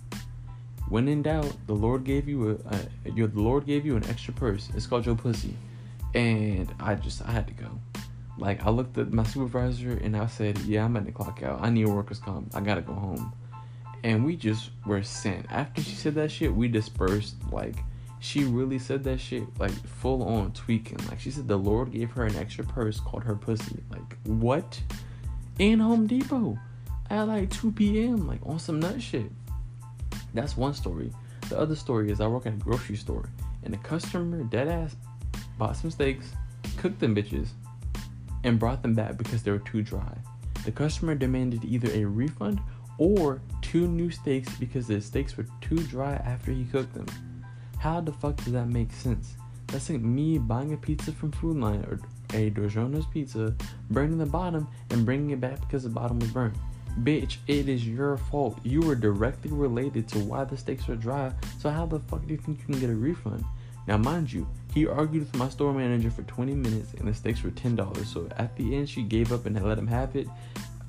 when 0.90 1.08
in 1.08 1.22
doubt, 1.22 1.54
the 1.68 1.74
Lord 1.74 2.04
gave 2.04 2.30
you 2.30 2.62
a, 2.70 2.76
a 2.76 3.12
your 3.12 3.28
the 3.28 3.42
Lord 3.42 3.66
gave 3.66 3.86
you 3.86 3.98
an 3.98 4.06
extra 4.06 4.34
purse. 4.34 4.70
It's 4.74 4.88
called 4.88 5.06
your 5.06 5.16
pussy, 5.16 5.54
and 6.14 6.74
I 6.80 6.96
just 6.96 7.22
I 7.26 7.32
had 7.32 7.48
to 7.48 7.54
go. 7.54 7.70
Like 8.38 8.66
I 8.66 8.70
looked 8.70 8.98
at 8.98 9.12
my 9.12 9.24
supervisor 9.24 10.00
and 10.02 10.16
I 10.16 10.28
said, 10.28 10.58
yeah, 10.60 10.86
I'm 10.86 10.96
at 10.96 11.06
the 11.06 11.12
clock 11.12 11.44
out. 11.44 11.60
I 11.62 11.70
need 11.70 11.88
a 11.88 11.90
workers 11.90 12.20
comp. 12.20 12.56
I 12.56 12.62
gotta 12.62 12.82
go 12.82 12.94
home. 12.94 13.34
And 14.04 14.24
we 14.24 14.36
just 14.36 14.70
were 14.86 15.04
sent. 15.04 15.52
After 15.52 15.82
she 15.82 15.96
said 15.96 16.16
that 16.16 16.32
shit, 16.32 16.54
we 16.54 16.68
dispersed. 16.68 17.36
Like 17.52 17.76
she 18.20 18.46
really 18.46 18.80
said 18.80 19.04
that 19.06 19.20
shit, 19.20 19.44
like 19.60 19.72
full 19.72 20.24
on 20.24 20.54
tweaking. 20.54 21.00
Like 21.10 21.20
she 21.20 21.32
said 21.32 21.48
the 21.48 21.58
Lord 21.58 21.92
gave 21.92 22.12
her 22.12 22.26
an 22.26 22.36
extra 22.36 22.64
purse 22.64 23.00
called 23.00 23.24
her 23.24 23.36
pussy. 23.36 23.84
Like 23.90 24.18
what? 24.24 24.80
In 25.60 25.80
Home 25.80 26.06
Depot 26.06 26.58
at 27.10 27.28
like 27.28 27.50
2 27.50 27.72
p.m. 27.72 28.28
like 28.28 28.40
on 28.46 28.60
some 28.60 28.80
nut 28.80 29.02
shit. 29.02 29.32
That's 30.34 30.58
one 30.58 30.74
story. 30.74 31.12
The 31.50 31.58
other 31.58 31.76
story 31.76 32.12
is 32.12 32.20
I 32.20 32.28
work 32.28 32.46
at 32.46 32.54
a 32.54 32.58
grocery 32.58 32.98
store 32.98 33.30
and 33.64 33.74
the 33.74 33.78
customer 33.78 34.44
dead 34.44 34.68
ass 34.68 34.96
bought 35.58 35.76
some 35.76 35.92
steaks, 35.92 36.32
cooked 36.78 37.00
them 37.00 37.16
bitches, 37.16 37.50
and 38.44 38.60
brought 38.60 38.82
them 38.82 38.94
back 38.94 39.18
because 39.18 39.44
they 39.44 39.52
were 39.52 39.60
too 39.60 39.82
dry. 39.82 40.18
The 40.66 40.72
customer 40.72 41.16
demanded 41.16 41.64
either 41.64 41.90
a 41.92 42.06
refund 42.06 42.62
or 42.98 43.42
two 43.62 43.88
new 43.88 44.12
steaks 44.12 44.56
because 44.58 44.88
the 44.88 45.02
steaks 45.02 45.38
were 45.38 45.46
too 45.62 45.78
dry 45.84 46.14
after 46.14 46.52
he 46.52 46.66
cooked 46.66 46.94
them. 46.94 47.08
How 47.80 48.02
the 48.02 48.12
fuck 48.12 48.38
does 48.38 48.54
that 48.54 48.68
make 48.68 48.92
sense? 48.92 49.36
That's 49.68 49.90
like 49.90 50.02
me 50.02 50.38
buying 50.38 50.74
a 50.74 50.78
pizza 50.78 51.12
from 51.12 51.32
Food 51.32 51.58
Lion 51.58 51.86
or 51.86 52.00
a 52.34 52.50
DiGiorno's 52.50 53.06
pizza, 53.06 53.56
burning 53.90 54.18
the 54.18 54.26
bottom, 54.26 54.68
and 54.90 55.06
bringing 55.06 55.32
it 55.32 55.42
back 55.42 55.60
because 55.62 55.84
the 55.84 55.90
bottom 55.90 56.20
was 56.20 56.32
burnt. 56.32 56.56
Bitch, 57.04 57.38
it 57.48 57.70
is 57.70 57.88
your 57.88 58.18
fault. 58.18 58.60
You 58.64 58.82
were 58.82 58.96
directly 58.96 59.52
related 59.52 60.08
to 60.10 60.20
why 60.20 60.46
the 60.46 60.58
steaks 60.58 60.90
are 60.90 60.96
dry, 60.96 61.32
so 61.60 61.70
how 61.70 61.86
the 61.86 62.00
fuck 62.00 62.26
do 62.26 62.34
you 62.34 62.40
think 62.40 62.60
you 62.60 62.66
can 62.66 62.80
get 62.80 62.90
a 62.90 62.96
refund? 62.96 63.44
Now, 63.88 63.98
mind 63.98 64.32
you, 64.34 64.48
he 64.74 64.86
argued 64.86 65.24
with 65.24 65.36
my 65.36 65.48
store 65.48 65.74
manager 65.74 66.12
for 66.12 66.24
20 66.24 66.54
minutes 66.54 66.94
and 66.96 67.08
the 67.08 67.14
steaks 67.14 67.42
were 67.42 67.52
$10. 67.52 68.06
So 68.06 68.28
at 68.38 68.56
the 68.58 68.76
end, 68.76 68.90
she 68.90 69.02
gave 69.02 69.32
up 69.32 69.46
and 69.46 69.60
let 69.64 69.78
him 69.78 69.88
have 69.88 70.16
it. 70.16 70.28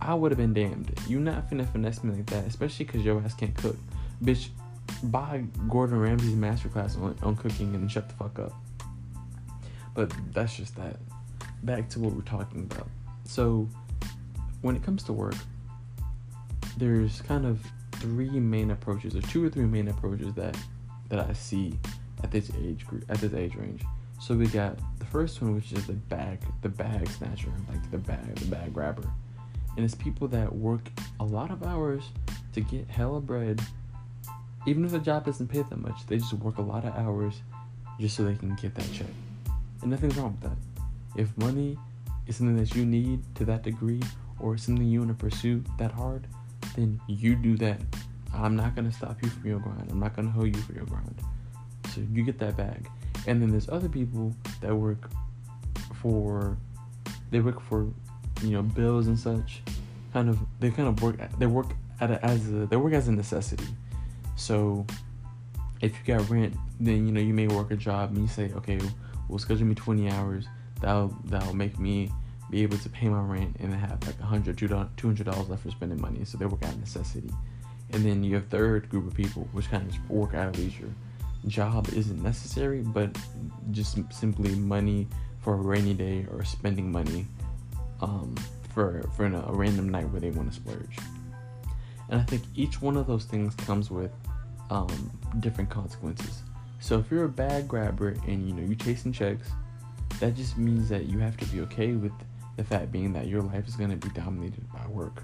I 0.00 0.14
would 0.14 0.32
have 0.32 0.38
been 0.38 0.52
damned. 0.52 0.98
You 1.06 1.20
not 1.20 1.48
finna 1.48 1.70
finesse 1.70 2.02
me 2.02 2.14
like 2.14 2.26
that, 2.26 2.44
especially 2.46 2.86
because 2.86 3.04
your 3.04 3.20
ass 3.22 3.34
can't 3.34 3.54
cook. 3.54 3.76
Bitch, 4.22 4.48
buy 5.04 5.44
Gordon 5.68 6.00
Ramsay's 6.00 6.34
masterclass 6.34 7.00
on, 7.00 7.16
on 7.22 7.36
cooking 7.36 7.74
and 7.74 7.90
shut 7.90 8.08
the 8.08 8.14
fuck 8.16 8.38
up. 8.38 8.52
But 9.94 10.12
that's 10.32 10.56
just 10.56 10.74
that. 10.76 10.96
Back 11.62 11.88
to 11.90 12.00
what 12.00 12.14
we're 12.14 12.22
talking 12.22 12.62
about. 12.70 12.88
So, 13.24 13.68
when 14.62 14.74
it 14.74 14.82
comes 14.82 15.02
to 15.04 15.12
work, 15.12 15.34
there's 16.78 17.20
kind 17.23 17.47
of 17.47 17.61
three 17.92 18.30
main 18.30 18.70
approaches, 18.70 19.16
or 19.16 19.23
two 19.23 19.44
or 19.44 19.50
three 19.50 19.66
main 19.66 19.88
approaches 19.88 20.32
that 20.35 20.56
that 21.08 21.20
I 21.28 21.32
see 21.32 21.78
at 22.23 22.30
this 22.30 22.50
age 22.62 22.87
group, 22.87 23.04
at 23.08 23.18
this 23.18 23.32
age 23.32 23.54
range. 23.54 23.82
So 24.20 24.35
we 24.35 24.47
got 24.47 24.78
the 24.99 25.06
first 25.06 25.40
one, 25.40 25.54
which 25.54 25.73
is 25.73 25.87
the 25.87 25.94
bag, 25.94 26.40
the 26.62 26.68
bag 26.68 27.08
snatcher, 27.08 27.52
like 27.68 27.90
the 27.90 27.99
bag, 27.99 28.35
the 28.37 28.47
bag 28.47 28.75
grabber, 28.75 29.08
and 29.76 29.85
it's 29.85 29.94
people 29.94 30.28
that 30.28 30.52
work 30.54 30.82
a 31.20 31.25
lot 31.25 31.50
of 31.50 31.62
hours 31.62 32.04
to 32.52 32.61
get 32.61 32.88
hella 32.88 33.20
bread. 33.20 33.61
Even 34.66 34.85
if 34.85 34.90
the 34.90 34.99
job 34.99 35.25
doesn't 35.25 35.49
pay 35.49 35.62
that 35.62 35.76
much, 35.76 36.06
they 36.06 36.18
just 36.18 36.32
work 36.35 36.58
a 36.58 36.62
lot 36.62 36.85
of 36.85 36.94
hours 36.97 37.40
just 37.99 38.16
so 38.16 38.25
they 38.25 38.35
can 38.35 38.54
get 38.56 38.75
that 38.75 38.92
check. 38.92 39.06
And 39.82 39.90
nothing's 39.90 40.16
wrong 40.16 40.37
with 40.40 40.50
that. 40.50 41.20
If 41.20 41.37
money 41.38 41.78
is 42.26 42.37
something 42.37 42.56
that 42.56 42.75
you 42.75 42.85
need 42.85 43.23
to 43.37 43.44
that 43.47 43.62
degree, 43.62 44.02
or 44.40 44.56
something 44.56 44.87
you 44.87 45.00
want 45.00 45.11
to 45.11 45.25
pursue 45.25 45.62
that 45.78 45.92
hard, 45.92 46.26
then 46.78 47.00
you 47.08 47.35
do 47.35 47.56
that. 47.56 47.80
I'm 48.32 48.54
not 48.54 48.76
gonna 48.76 48.92
stop 48.92 49.23
you 49.23 49.28
from 49.28 49.49
your 49.49 49.58
grind. 49.58 49.90
I'm 49.90 49.99
not 49.99 50.14
gonna 50.14 50.30
hold 50.30 50.54
you 50.54 50.62
for 50.62 50.73
your 50.73 50.85
grind. 50.85 51.14
So 51.92 52.02
you 52.12 52.23
get 52.23 52.38
that 52.38 52.56
bag. 52.56 52.88
And 53.26 53.42
then 53.42 53.50
there's 53.50 53.68
other 53.68 53.88
people 53.88 54.35
that 54.61 54.75
work 54.75 55.11
for 56.00 56.56
they 57.30 57.40
work 57.40 57.61
for 57.61 57.88
you 58.42 58.50
know 58.50 58.62
bills 58.62 59.08
and 59.08 59.18
such. 59.18 59.62
Kind 60.12 60.28
of 60.28 60.38
they 60.61 60.70
kind 60.70 60.88
of 60.88 61.02
work 61.02 61.16
they 61.38 61.47
work 61.47 61.73
at 62.00 62.11
a, 62.11 62.25
as 62.25 62.49
a, 62.49 62.66
they 62.66 62.76
work 62.76 62.92
as 62.92 63.08
a 63.08 63.12
necessity. 63.12 63.66
So 64.37 64.87
if 65.80 65.92
you 65.92 66.14
got 66.14 66.28
rent, 66.30 66.54
then 66.78 67.06
you 67.06 67.12
know 67.12 67.20
you 67.20 67.35
may 67.35 67.49
work 67.49 67.70
a 67.70 67.76
job 67.76 68.11
and 68.11 68.18
you 68.18 68.28
say, 68.28 68.52
okay, 68.54 68.78
well 69.28 69.38
schedule 69.38 69.66
me 69.66 69.75
20 69.75 70.11
hours. 70.11 70.47
That'll 70.80 71.08
that'll 71.25 71.56
make 71.56 71.78
me 71.78 72.11
be 72.50 72.62
able 72.62 72.78
to 72.78 72.88
pay 72.88 73.08
my 73.08 73.20
rent 73.20 73.56
and 73.60 73.74
have 73.74 74.04
like 74.06 74.18
a 74.20 74.24
hundred, 74.24 74.56
two 74.58 74.68
hundred 74.68 75.24
dollars 75.24 75.48
left 75.48 75.62
for 75.62 75.70
spending 75.70 76.00
money. 76.00 76.24
So 76.24 76.38
they 76.38 76.46
work 76.46 76.64
out 76.64 76.72
of 76.72 76.80
necessity. 76.80 77.30
And 77.90 78.04
then 78.04 78.22
your 78.22 78.40
third 78.40 78.88
group 78.88 79.06
of 79.06 79.14
people, 79.14 79.48
which 79.52 79.70
kind 79.70 79.88
of 79.88 80.10
work 80.10 80.34
out 80.34 80.48
of 80.48 80.58
leisure. 80.58 80.92
Job 81.46 81.88
isn't 81.94 82.22
necessary, 82.22 82.82
but 82.82 83.16
just 83.70 83.98
simply 84.12 84.54
money 84.54 85.06
for 85.40 85.54
a 85.54 85.56
rainy 85.56 85.94
day 85.94 86.26
or 86.30 86.44
spending 86.44 86.90
money 86.90 87.26
um, 88.00 88.34
for 88.74 89.08
for 89.16 89.26
a 89.26 89.52
random 89.52 89.88
night 89.88 90.08
where 90.10 90.20
they 90.20 90.30
want 90.30 90.52
to 90.52 90.54
splurge. 90.54 90.98
And 92.10 92.20
I 92.20 92.24
think 92.24 92.42
each 92.54 92.80
one 92.80 92.96
of 92.96 93.06
those 93.06 93.24
things 93.24 93.54
comes 93.54 93.90
with 93.90 94.10
um, 94.70 95.10
different 95.40 95.70
consequences. 95.70 96.42
So 96.80 96.98
if 96.98 97.10
you're 97.10 97.24
a 97.24 97.28
bag 97.28 97.68
grabber 97.68 98.14
and 98.26 98.46
you 98.46 98.54
know 98.54 98.62
you're 98.62 98.74
chasing 98.74 99.12
checks, 99.12 99.50
that 100.20 100.34
just 100.34 100.56
means 100.58 100.88
that 100.88 101.06
you 101.06 101.18
have 101.18 101.36
to 101.38 101.44
be 101.46 101.60
okay 101.62 101.92
with 101.92 102.12
the 102.58 102.64
fact 102.64 102.90
being 102.90 103.12
that 103.12 103.28
your 103.28 103.40
life 103.40 103.68
is 103.68 103.76
going 103.76 103.88
to 103.88 103.96
be 103.96 104.12
dominated 104.12 104.70
by 104.72 104.84
work, 104.88 105.22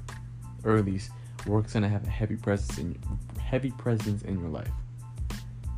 or 0.62 0.76
at 0.76 0.84
least 0.84 1.10
work's 1.46 1.72
going 1.72 1.82
to 1.82 1.88
have 1.88 2.06
a 2.06 2.10
heavy 2.10 2.36
presence 2.36 2.78
in 2.78 2.96
heavy 3.40 3.72
presence 3.72 4.22
in 4.22 4.38
your 4.38 4.48
life. 4.48 4.70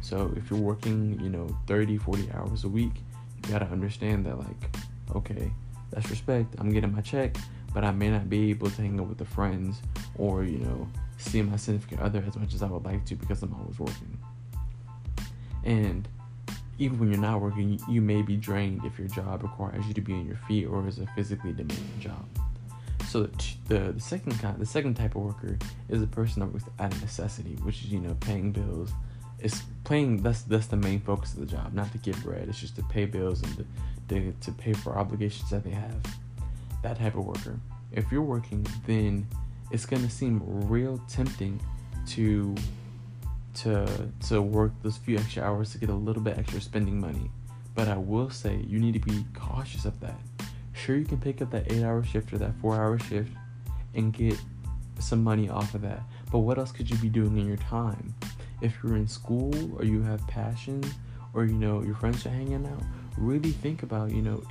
So 0.02 0.32
if 0.36 0.50
you're 0.50 0.60
working, 0.60 1.18
you 1.18 1.30
know, 1.30 1.48
30, 1.66 1.96
40 1.96 2.30
hours 2.32 2.64
a 2.64 2.68
week, 2.68 2.92
you 3.42 3.50
got 3.50 3.60
to 3.60 3.66
understand 3.66 4.26
that 4.26 4.38
like, 4.38 4.76
okay, 5.14 5.50
that's 5.90 6.08
respect. 6.10 6.54
I'm 6.58 6.70
getting 6.70 6.94
my 6.94 7.00
check, 7.00 7.36
but 7.72 7.84
I 7.84 7.90
may 7.90 8.10
not 8.10 8.28
be 8.28 8.50
able 8.50 8.70
to 8.70 8.82
hang 8.82 9.00
out 9.00 9.08
with 9.08 9.18
the 9.18 9.24
friends 9.24 9.80
or, 10.16 10.44
you 10.44 10.58
know, 10.58 10.86
see 11.16 11.40
my 11.40 11.56
significant 11.56 12.02
other 12.02 12.22
as 12.28 12.36
much 12.36 12.52
as 12.52 12.62
I 12.62 12.66
would 12.66 12.84
like 12.84 13.06
to 13.06 13.16
because 13.16 13.42
I'm 13.42 13.54
always 13.54 13.78
working. 13.78 14.18
And 15.64 16.06
even 16.78 16.98
when 16.98 17.10
you're 17.10 17.20
not 17.20 17.40
working, 17.40 17.80
you 17.88 18.00
may 18.00 18.22
be 18.22 18.36
drained 18.36 18.84
if 18.84 18.98
your 18.98 19.08
job 19.08 19.42
requires 19.42 19.86
you 19.86 19.94
to 19.94 20.00
be 20.00 20.12
on 20.12 20.26
your 20.26 20.36
feet 20.48 20.66
or 20.66 20.86
is 20.86 20.98
a 20.98 21.06
physically 21.14 21.52
demanding 21.52 22.00
job. 22.00 22.26
So 23.08 23.30
the, 23.68 23.92
the 23.92 24.00
second 24.00 24.38
kind, 24.40 24.58
the 24.58 24.66
second 24.66 24.94
type 24.94 25.14
of 25.14 25.22
worker 25.22 25.58
is 25.88 26.02
a 26.02 26.06
person 26.06 26.40
that 26.40 26.52
works 26.52 26.64
out 26.78 26.92
of 26.92 27.00
necessity, 27.00 27.56
which 27.62 27.82
is 27.82 27.86
you 27.86 28.00
know 28.00 28.16
paying 28.20 28.52
bills. 28.52 28.90
It's 29.38 29.62
playing 29.84 30.22
that's 30.22 30.42
that's 30.42 30.66
the 30.66 30.76
main 30.76 31.00
focus 31.00 31.34
of 31.34 31.40
the 31.40 31.46
job, 31.46 31.72
not 31.72 31.90
to 31.92 31.98
get 31.98 32.20
bread. 32.22 32.48
It's 32.48 32.60
just 32.60 32.76
to 32.76 32.82
pay 32.84 33.04
bills 33.04 33.42
and 33.42 33.56
to, 34.08 34.14
to, 34.14 34.32
to 34.32 34.52
pay 34.52 34.72
for 34.72 34.98
obligations 34.98 35.50
that 35.50 35.62
they 35.62 35.70
have. 35.70 36.02
That 36.82 36.98
type 36.98 37.14
of 37.14 37.24
worker. 37.24 37.58
If 37.92 38.10
you're 38.10 38.22
working, 38.22 38.66
then 38.86 39.26
it's 39.70 39.86
gonna 39.86 40.10
seem 40.10 40.42
real 40.68 41.00
tempting 41.08 41.60
to 42.08 42.54
to 43.56 44.10
to 44.28 44.42
work 44.42 44.72
those 44.82 44.96
few 44.96 45.18
extra 45.18 45.42
hours 45.42 45.72
to 45.72 45.78
get 45.78 45.88
a 45.88 45.94
little 45.94 46.22
bit 46.22 46.38
extra 46.38 46.60
spending 46.60 47.00
money. 47.00 47.30
But 47.74 47.88
I 47.88 47.96
will 47.96 48.30
say 48.30 48.56
you 48.66 48.78
need 48.78 48.94
to 48.94 49.00
be 49.00 49.24
cautious 49.34 49.84
of 49.84 49.98
that. 50.00 50.18
Sure, 50.72 50.96
you 50.96 51.04
can 51.04 51.18
pick 51.18 51.42
up 51.42 51.50
that 51.50 51.70
eight 51.72 51.82
hour 51.82 52.02
shift 52.04 52.32
or 52.32 52.38
that 52.38 52.54
four 52.60 52.76
hour 52.76 52.98
shift 52.98 53.30
and 53.94 54.12
get 54.12 54.38
some 54.98 55.22
money 55.22 55.48
off 55.48 55.74
of 55.74 55.82
that. 55.82 56.02
But 56.30 56.38
what 56.38 56.58
else 56.58 56.72
could 56.72 56.88
you 56.90 56.96
be 56.98 57.08
doing 57.08 57.36
in 57.38 57.46
your 57.46 57.56
time? 57.56 58.14
If 58.60 58.74
you're 58.82 58.96
in 58.96 59.08
school 59.08 59.54
or 59.78 59.84
you 59.84 60.02
have 60.02 60.26
passion 60.26 60.82
or 61.34 61.44
you 61.44 61.52
know 61.52 61.82
your 61.82 61.94
friends 61.94 62.24
are 62.26 62.30
hanging 62.30 62.66
out, 62.66 62.82
really 63.16 63.52
think 63.52 63.82
about, 63.82 64.10
you 64.10 64.22
know, 64.22 64.42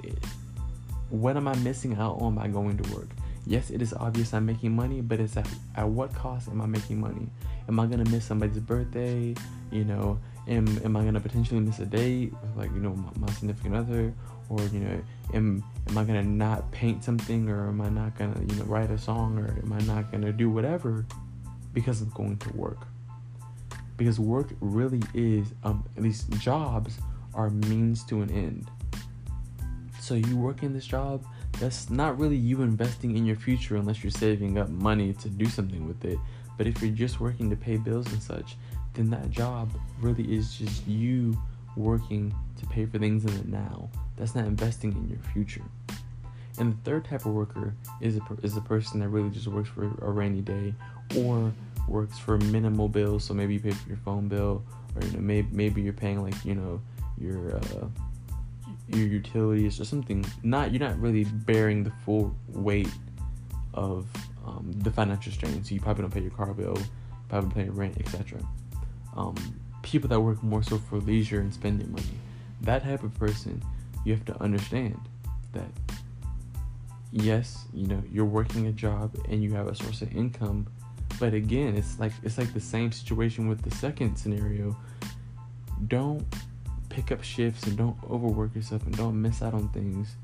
what 1.10 1.38
am 1.38 1.48
I 1.48 1.56
missing 1.58 1.96
out 1.96 2.22
on 2.22 2.36
by 2.36 2.48
going 2.48 2.78
to 2.78 2.96
work? 2.96 3.10
Yes, 3.48 3.70
it 3.70 3.82
is 3.82 3.94
obvious 3.94 4.34
I'm 4.34 4.46
making 4.46 4.76
money, 4.76 5.02
but 5.02 5.20
it's 5.20 5.38
at, 5.38 5.48
at 5.76 5.88
what 5.88 6.14
cost 6.16 6.50
am 6.50 6.62
I 6.62 6.66
making 6.66 7.00
money? 7.00 7.30
Am 7.68 7.80
I 7.80 7.86
gonna 7.86 8.10
miss 8.10 8.26
somebody's 8.26 8.60
birthday? 8.60 9.36
You 9.72 9.86
know, 9.86 10.20
am 10.48 10.68
am 10.84 10.96
I 10.96 11.04
gonna 11.04 11.20
potentially 11.20 11.60
miss 11.60 11.80
a 11.80 11.86
date 11.86 12.34
with 12.42 12.58
like 12.58 12.72
you 12.74 12.80
know 12.80 12.96
my, 12.96 13.28
my 13.28 13.32
significant 13.34 13.76
other, 13.76 14.14
or 14.50 14.62
you 14.74 14.80
know, 14.80 15.02
am 15.34 15.64
am 15.88 15.98
I 15.98 16.04
gonna 16.04 16.24
not 16.24 16.72
paint 16.72 17.04
something, 17.04 17.48
or 17.50 17.68
am 17.68 17.82
I 17.82 17.90
not 17.90 18.18
gonna 18.18 18.40
you 18.40 18.56
know 18.56 18.64
write 18.64 18.90
a 18.90 18.98
song, 18.98 19.38
or 19.38 19.48
am 19.48 19.74
I 19.74 19.80
not 19.82 20.12
gonna 20.12 20.32
do 20.32 20.50
whatever 20.50 21.06
because 21.74 22.02
of 22.02 22.14
going 22.16 22.38
to 22.38 22.50
work? 22.54 22.88
Because 23.98 24.20
work 24.20 24.54
really 24.60 25.02
is, 25.14 25.54
um, 25.64 25.86
at 25.96 26.04
least 26.04 26.30
jobs 26.32 26.98
are 27.34 27.50
means 27.50 28.04
to 28.06 28.22
an 28.22 28.32
end. 28.32 28.70
So 30.00 30.16
you 30.16 30.36
work 30.36 30.64
in 30.64 30.74
this 30.74 30.86
job, 30.86 31.26
that's 31.60 31.90
not 31.90 32.18
really 32.20 32.36
you 32.36 32.62
investing 32.62 33.16
in 33.16 33.26
your 33.26 33.36
future 33.36 33.76
unless 33.76 34.04
you're 34.04 34.12
saving 34.12 34.58
up 34.58 34.70
money 34.70 35.14
to 35.14 35.30
do 35.30 35.46
something 35.46 35.88
with 35.88 36.04
it. 36.06 36.18
But 36.58 36.68
if 36.68 36.82
you're 36.82 36.92
just 36.92 37.20
working 37.20 37.50
to 37.50 37.56
pay 37.56 37.78
bills 37.78 38.12
and 38.12 38.22
such, 38.22 38.56
then 38.94 39.10
that 39.10 39.30
job 39.30 39.70
really 40.02 40.36
is 40.36 40.56
just 40.56 40.86
you 40.88 41.38
working 41.76 42.34
to 42.60 42.66
pay 42.68 42.86
for 42.86 42.98
things 42.98 43.26
in 43.26 43.38
the 43.38 43.58
now. 43.58 43.90
That's 44.18 44.36
not 44.36 44.46
investing 44.46 44.94
in 44.94 45.10
your 45.10 45.20
future. 45.34 45.64
And 46.58 46.74
the 46.74 46.78
third 46.90 47.06
type 47.06 47.26
of 47.26 47.34
worker 47.34 47.76
is 48.00 48.18
a, 48.18 48.22
is 48.44 48.56
a 48.56 48.62
person 48.62 49.02
that 49.02 49.10
really 49.10 49.30
just 49.30 49.48
works 49.48 49.70
for 49.70 49.86
a 50.02 50.12
rainy 50.12 50.42
day 50.42 50.74
or 51.18 51.52
works 51.88 52.18
for 52.18 52.38
minimal 52.38 52.88
bills. 52.88 53.26
So 53.26 53.34
maybe 53.34 53.56
you 53.56 53.60
pay 53.60 53.72
for 53.72 53.90
your 53.90 53.98
phone 53.98 54.28
bill, 54.28 54.64
or 54.96 55.06
you 55.06 55.12
know 55.12 55.20
maybe 55.20 55.48
maybe 55.52 55.82
you're 55.82 55.94
paying 55.94 56.22
like 56.22 56.34
you 56.46 56.56
know 56.56 56.82
your 57.18 57.58
uh, 57.58 57.88
your 58.88 59.08
utilities 59.08 59.80
or 59.80 59.86
something. 59.86 60.26
Not 60.44 60.72
you're 60.72 60.88
not 60.88 61.00
really 61.00 61.24
bearing 61.24 61.84
the 61.84 61.92
full 62.04 62.36
weight 62.48 62.90
of 63.74 64.08
um, 64.46 64.72
the 64.78 64.92
financial 64.92 65.32
strain. 65.32 65.64
So 65.64 65.74
you 65.74 65.82
probably 65.82 66.04
don't 66.04 66.14
pay 66.14 66.22
your 66.22 66.32
car 66.32 66.54
bill, 66.54 66.78
probably 67.30 67.52
pay 67.52 67.64
your 67.66 67.74
rent, 67.74 67.98
etc. 68.00 68.40
Um, 69.16 69.36
people 69.82 70.10
that 70.10 70.20
work 70.20 70.42
more 70.44 70.64
so 70.64 70.78
for 70.78 70.98
leisure 70.98 71.40
and 71.40 71.54
spending 71.54 71.92
money. 71.92 72.20
That 72.62 72.84
type 72.84 73.04
of 73.04 73.14
person, 73.20 73.62
you 74.04 74.14
have 74.14 74.26
to 74.26 74.42
understand 74.42 75.00
that 75.54 75.70
yes, 77.12 77.66
you 77.74 77.88
know, 77.88 78.04
you're 78.12 78.26
working 78.26 78.68
a 78.68 78.72
job 78.72 79.16
and 79.30 79.44
you 79.44 79.54
have 79.54 79.68
a 79.68 79.76
source 79.76 80.02
of 80.02 80.16
income, 80.16 80.68
but 81.20 81.34
again, 81.34 81.76
it's 81.76 82.00
like 82.00 82.12
it's 82.24 82.38
like 82.38 82.54
the 82.54 82.60
same 82.60 82.92
situation 82.92 83.48
with 83.48 83.62
the 83.62 83.72
second 83.72 84.18
scenario. 84.18 84.76
Don't 85.88 86.26
pick 86.96 87.12
up 87.12 87.22
shifts 87.22 87.64
and 87.64 87.78
don't 87.78 87.98
overwork 88.10 88.56
yourself 88.56 88.86
and 88.86 88.96
don't 88.96 89.22
miss 89.22 89.42
out 89.42 89.54
on 89.54 89.68
things 89.70 90.16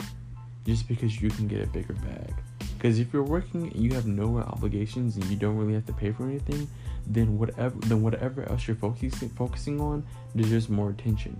just 0.65 0.88
because 0.88 1.21
you 1.21 1.29
can 1.29 1.45
get 1.45 1.62
a 1.62 1.67
bigger 1.67 1.93
bag. 1.95 2.34
Because 2.77 2.97
if 2.97 3.12
you're 3.12 3.23
working 3.23 3.71
and 3.73 3.84
you 3.84 3.93
have 3.93 4.07
no 4.07 4.38
obligations 4.38 5.17
and 5.17 5.25
you 5.25 5.36
don't 5.36 5.57
really 5.57 5.73
have 5.73 5.86
to 5.88 5.93
pay 5.93 6.13
for 6.13 6.23
anything, 6.23 6.69
then 7.05 7.38
whatever 7.38 7.75
then 7.88 8.01
whatever 8.01 8.49
else 8.49 8.67
you're 8.67 8.77
focusing 8.77 9.29
focusing 9.29 9.81
on 9.81 10.05
deserves 10.36 10.69
more 10.69 10.91
attention. 10.91 11.39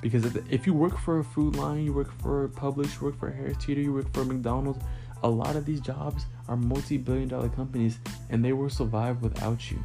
Because 0.00 0.24
if 0.48 0.66
you 0.66 0.72
work 0.72 0.96
for 0.96 1.18
a 1.18 1.24
Food 1.24 1.56
Lion, 1.56 1.84
you 1.84 1.92
work 1.92 2.12
for 2.22 2.48
Publix, 2.48 3.00
you 3.00 3.08
work 3.08 3.18
for 3.18 3.28
a 3.28 3.34
Harris 3.34 3.56
Teeter, 3.58 3.80
you 3.80 3.92
work 3.92 4.10
for 4.14 4.24
McDonald's, 4.24 4.82
a 5.24 5.28
lot 5.28 5.56
of 5.56 5.66
these 5.66 5.80
jobs 5.80 6.26
are 6.48 6.56
multi-billion 6.56 7.28
dollar 7.28 7.48
companies 7.48 7.98
and 8.30 8.44
they 8.44 8.52
will 8.52 8.70
survive 8.70 9.20
without 9.20 9.68
you. 9.70 9.82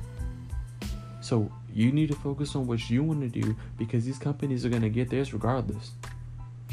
So 1.22 1.52
you 1.76 1.92
need 1.92 2.08
to 2.08 2.16
focus 2.16 2.56
on 2.56 2.66
what 2.66 2.90
you 2.90 3.04
want 3.04 3.22
to 3.22 3.42
do 3.42 3.56
because 3.78 4.06
these 4.06 4.18
companies 4.18 4.66
are 4.66 4.70
gonna 4.70 4.90
get 4.90 5.10
theirs 5.10 5.34
regardless. 5.34 5.92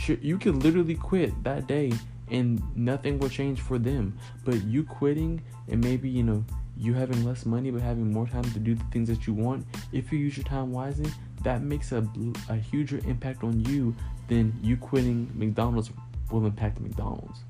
You 0.07 0.39
could 0.39 0.63
literally 0.63 0.95
quit 0.95 1.45
that 1.45 1.67
day 1.67 1.93
and 2.31 2.63
nothing 2.77 3.19
will 3.19 3.29
change 3.29 3.61
for 3.61 3.79
them. 3.79 4.17
But 4.45 4.63
you 4.65 4.85
quitting 4.85 5.43
and 5.69 5.83
maybe, 5.83 6.09
you 6.09 6.23
know, 6.23 6.45
you 6.77 6.95
having 6.95 7.25
less 7.25 7.45
money 7.45 7.71
but 7.71 7.83
having 7.83 8.13
more 8.13 8.27
time 8.27 8.45
to 8.45 8.59
do 8.59 8.77
the 8.77 8.85
things 8.93 9.09
that 9.09 9.27
you 9.27 9.35
want, 9.35 9.67
if 9.93 10.13
you 10.13 10.19
use 10.19 10.37
your 10.37 10.45
time 10.45 10.73
wisely, 10.73 11.11
that 11.43 11.63
makes 11.63 11.91
a, 11.91 12.09
a 12.49 12.55
huger 12.55 13.01
impact 13.05 13.43
on 13.43 13.65
you 13.65 13.95
than 14.29 14.57
you 14.63 14.77
quitting 14.77 15.29
McDonald's 15.35 15.91
will 16.31 16.47
impact 16.47 16.81
McDonald's. 16.81 17.41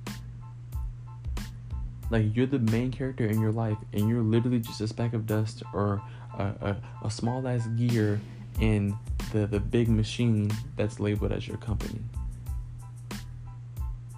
Like 2.11 2.35
you're 2.35 2.47
the 2.47 2.59
main 2.59 2.91
character 2.91 3.27
in 3.27 3.41
your 3.41 3.53
life 3.53 3.79
and 3.93 4.09
you're 4.09 4.23
literally 4.23 4.59
just 4.59 4.81
a 4.81 4.89
speck 4.89 5.13
of 5.13 5.27
dust 5.27 5.63
or 5.73 6.03
a, 6.39 6.45
a, 6.61 6.77
a 7.07 7.11
small 7.11 7.47
ass 7.47 7.67
gear 7.69 8.21
in 8.61 8.97
the, 9.33 9.47
the 9.47 9.61
big 9.61 9.89
machine 9.89 10.51
that's 10.77 11.01
labeled 11.01 11.33
as 11.33 11.47
your 11.47 11.57
company. 11.59 12.01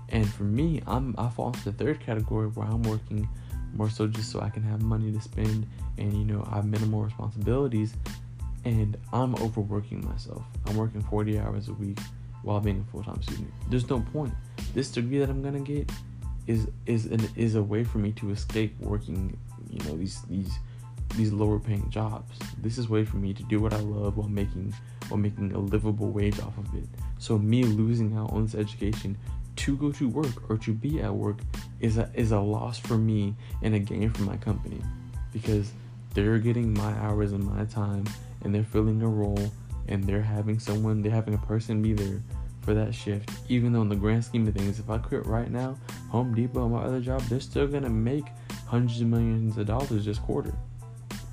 And 0.09 0.29
for 0.33 0.45
me, 0.45 0.81
I'm 0.87 1.15
I 1.19 1.29
fall 1.29 1.49
into 1.49 1.65
the 1.65 1.73
third 1.73 2.01
category 2.01 2.47
where 2.49 2.67
I'm 2.67 2.83
working 2.83 3.29
more 3.73 3.91
so 3.91 4.07
just 4.07 4.31
so 4.31 4.41
I 4.41 4.49
can 4.49 4.63
have 4.63 4.83
money 4.83 5.11
to 5.11 5.21
spend 5.21 5.67
and 5.99 6.13
you 6.13 6.25
know 6.25 6.47
I 6.51 6.57
have 6.57 6.67
minimal 6.67 7.03
responsibilities 7.03 7.95
and 8.65 8.97
I'm 9.13 9.35
overworking 9.37 10.07
myself. 10.07 10.45
I'm 10.67 10.77
working 10.77 11.03
40 11.03 11.39
hours 11.39 11.69
a 11.69 11.73
week 11.75 11.99
while 12.43 12.61
being 12.61 12.85
a 12.87 12.91
full-time 12.93 13.21
student. 13.23 13.51
There's 13.69 13.89
no 13.89 14.01
point. 14.13 14.33
This 14.75 14.91
degree 14.91 15.19
that 15.19 15.29
I'm 15.29 15.43
gonna 15.43 15.61
get 15.61 15.91
is 16.47 16.69
is 16.87 17.07
an, 17.07 17.29
is 17.37 17.55
a 17.55 17.63
way 17.63 17.85
for 17.85 17.99
me 17.99 18.13
to 18.13 18.31
escape 18.31 18.79
working, 18.81 19.37
you 19.71 19.79
know, 19.87 19.97
these 19.97 20.23
these 20.23 20.53
these 21.17 21.33
lower 21.33 21.59
paying 21.59 21.89
jobs. 21.91 22.39
This 22.59 22.79
is 22.79 22.87
a 22.87 22.91
way 22.91 23.05
for 23.05 23.17
me 23.17 23.33
to 23.35 23.43
do 23.45 23.61
what 23.61 23.73
I 23.73 23.79
love 23.79 24.17
while 24.17 24.29
making 24.29 24.75
while 25.09 25.19
making 25.19 25.53
a 25.53 25.59
livable 25.59 26.11
wage 26.11 26.39
off 26.41 26.57
of 26.59 26.75
it. 26.75 26.89
So 27.19 27.39
me 27.39 27.65
losing 27.65 28.17
out 28.17 28.33
on 28.33 28.45
this 28.45 28.55
education 28.55 29.17
to 29.57 29.77
go 29.77 29.93
to 29.93 30.09
work 30.09 30.51
or 30.51 30.59
to 30.59 30.73
be 30.73 31.01
at 31.01 31.15
work 31.15 31.39
is 31.81 31.99
a 31.99 32.11
is 32.15 32.33
a 32.33 32.41
loss 32.41 32.79
for 32.79 32.99
me 32.99 33.35
and 33.63 33.75
a 33.75 33.79
gain 33.79 34.11
for 34.11 34.23
my 34.23 34.37
company 34.37 34.81
because 35.33 35.73
they're 36.15 36.39
getting 36.39 36.73
my 36.73 36.93
hours 36.99 37.33
and 37.33 37.45
my 37.45 37.65
time 37.67 38.05
and 38.43 38.55
they're 38.55 38.65
filling 38.65 39.03
a 39.03 39.09
role 39.09 39.51
and 39.89 40.05
they're 40.05 40.23
having 40.23 40.59
someone 40.59 41.03
they're 41.03 41.13
having 41.13 41.35
a 41.35 41.39
person 41.39 41.83
be 41.83 41.93
there 41.93 42.21
for 42.63 42.75
that 42.75 42.95
shift 42.95 43.31
even 43.49 43.73
though 43.73 43.83
in 43.83 43.89
the 43.89 43.97
grand 43.97 44.25
scheme 44.25 44.47
of 44.49 44.55
things 44.55 44.79
if 44.79 44.89
i 44.89 44.97
quit 44.97 45.25
right 45.27 45.51
now 45.51 45.77
home 46.09 46.35
depot 46.35 46.65
and 46.65 46.75
my 46.75 46.83
other 46.83 47.01
job 47.01 47.21
they're 47.23 47.41
still 47.41 47.67
gonna 47.67 47.91
make 47.91 48.25
hundreds 48.67 49.01
of 49.01 49.07
millions 49.07 49.59
of 49.59 49.67
dollars 49.67 50.05
this 50.05 50.19
quarter 50.19 50.55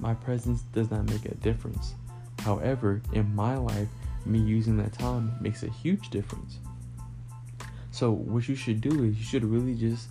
my 0.01 0.13
presence 0.15 0.63
does 0.73 0.89
not 0.91 1.05
make 1.05 1.25
a 1.25 1.35
difference. 1.35 1.93
However 2.39 3.01
in 3.13 3.33
my 3.33 3.55
life 3.55 3.87
me 4.25 4.39
using 4.39 4.77
that 4.77 4.93
time 4.93 5.35
makes 5.39 5.63
a 5.63 5.69
huge 5.69 6.09
difference. 6.09 6.57
So 7.91 8.11
what 8.11 8.47
you 8.47 8.55
should 8.55 8.81
do 8.81 9.03
is 9.03 9.17
you 9.17 9.23
should 9.23 9.43
really 9.43 9.75
just 9.75 10.09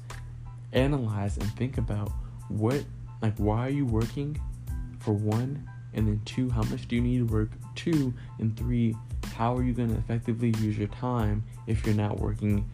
analyze 0.73 1.37
and 1.37 1.51
think 1.57 1.79
about 1.79 2.13
what 2.49 2.85
like 3.23 3.37
why 3.37 3.67
are 3.67 3.71
you 3.71 3.85
working 3.85 4.41
for 5.01 5.13
one 5.13 5.69
and 5.95 6.07
then 6.07 6.21
two? 6.25 6.49
How 6.51 6.63
much 6.63 6.87
do 6.87 6.97
you 6.97 7.03
need 7.03 7.19
to 7.19 7.35
work 7.35 7.51
two 7.75 8.15
and 8.39 8.57
three? 8.57 8.95
How 9.35 9.57
are 9.57 9.63
you 9.63 9.73
going 9.73 9.89
to 9.89 9.99
effectively 9.99 10.55
use 10.61 10.79
your 10.79 10.89
time 10.89 11.43
if 11.67 11.85
you're 11.85 11.95
not 11.95 12.21
working 12.21 12.69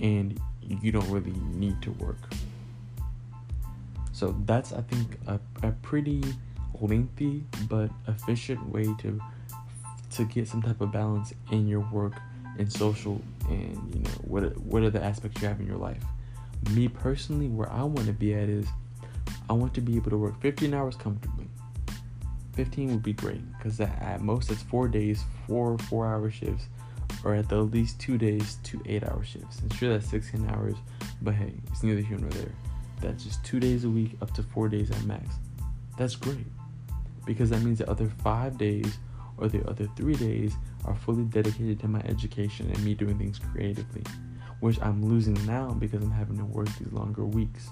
and 0.00 0.40
you 0.62 0.92
don't 0.92 1.08
really 1.10 1.32
need 1.54 1.80
to 1.82 1.90
work 1.92 2.18
so 4.16 4.34
that's 4.46 4.72
i 4.72 4.80
think 4.80 5.18
a, 5.26 5.38
a 5.62 5.72
pretty 5.82 6.22
lengthy 6.80 7.44
but 7.68 7.90
efficient 8.08 8.66
way 8.72 8.86
to 8.98 9.20
to 10.10 10.24
get 10.24 10.48
some 10.48 10.62
type 10.62 10.80
of 10.80 10.90
balance 10.90 11.34
in 11.50 11.68
your 11.68 11.80
work 11.92 12.14
and 12.58 12.72
social 12.72 13.20
and 13.48 13.94
you 13.94 14.00
know 14.00 14.10
what 14.22 14.56
what 14.58 14.82
are 14.82 14.90
the 14.90 15.02
aspects 15.02 15.40
you 15.42 15.48
have 15.48 15.60
in 15.60 15.66
your 15.66 15.76
life. 15.76 16.02
Me 16.72 16.88
personally 16.88 17.48
where 17.48 17.70
i 17.70 17.82
want 17.82 18.06
to 18.06 18.12
be 18.12 18.34
at 18.34 18.48
is 18.48 18.66
i 19.50 19.52
want 19.52 19.74
to 19.74 19.80
be 19.80 19.96
able 19.96 20.10
to 20.10 20.16
work 20.16 20.40
15 20.40 20.72
hours 20.72 20.96
comfortably. 20.96 21.46
15 22.54 22.92
would 22.92 23.02
be 23.02 23.12
great 23.12 23.42
because 23.56 23.78
at 23.80 24.22
most 24.22 24.50
it's 24.50 24.62
four 24.62 24.88
days 24.88 25.22
four 25.46 25.76
four 25.78 26.06
hour 26.06 26.30
shifts 26.30 26.66
or 27.22 27.34
at 27.34 27.48
the 27.48 27.56
least 27.56 28.00
two 28.00 28.16
days 28.16 28.56
two 28.62 28.80
eight 28.86 29.04
hour 29.04 29.22
shifts. 29.22 29.60
And 29.60 29.72
sure 29.74 29.92
that's 29.92 30.08
16 30.08 30.48
hours 30.50 30.76
but 31.20 31.34
hey 31.34 31.52
it's 31.70 31.82
neither 31.82 32.00
here 32.00 32.18
nor 32.18 32.30
there 32.30 32.52
that's 33.00 33.24
just 33.24 33.44
two 33.44 33.60
days 33.60 33.84
a 33.84 33.88
week 33.88 34.16
up 34.22 34.32
to 34.32 34.42
four 34.42 34.68
days 34.68 34.90
at 34.90 35.02
max 35.04 35.36
that's 35.96 36.16
great 36.16 36.46
because 37.26 37.50
that 37.50 37.60
means 37.62 37.78
the 37.78 37.90
other 37.90 38.08
five 38.22 38.56
days 38.56 38.98
or 39.38 39.48
the 39.48 39.66
other 39.68 39.88
three 39.96 40.14
days 40.14 40.54
are 40.84 40.94
fully 40.94 41.24
dedicated 41.24 41.80
to 41.80 41.88
my 41.88 42.00
education 42.00 42.70
and 42.70 42.84
me 42.84 42.94
doing 42.94 43.18
things 43.18 43.38
creatively, 43.38 44.02
which 44.60 44.80
I'm 44.80 45.04
losing 45.04 45.34
now 45.46 45.70
because 45.72 46.02
I'm 46.02 46.10
having 46.10 46.38
to 46.38 46.44
work 46.44 46.68
these 46.78 46.92
longer 46.92 47.24
weeks. 47.24 47.68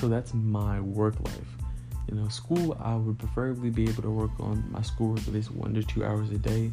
So 0.00 0.08
that's 0.08 0.34
my 0.34 0.80
work 0.80 1.18
life. 1.20 1.48
You 2.08 2.16
know, 2.16 2.28
school, 2.28 2.76
I 2.82 2.96
would 2.96 3.18
preferably 3.18 3.70
be 3.70 3.84
able 3.84 4.02
to 4.02 4.10
work 4.10 4.32
on 4.40 4.64
my 4.70 4.82
schoolwork 4.82 5.20
at 5.20 5.32
least 5.32 5.50
one 5.52 5.72
to 5.74 5.82
two 5.82 6.04
hours 6.04 6.30
a 6.30 6.38
day. 6.38 6.70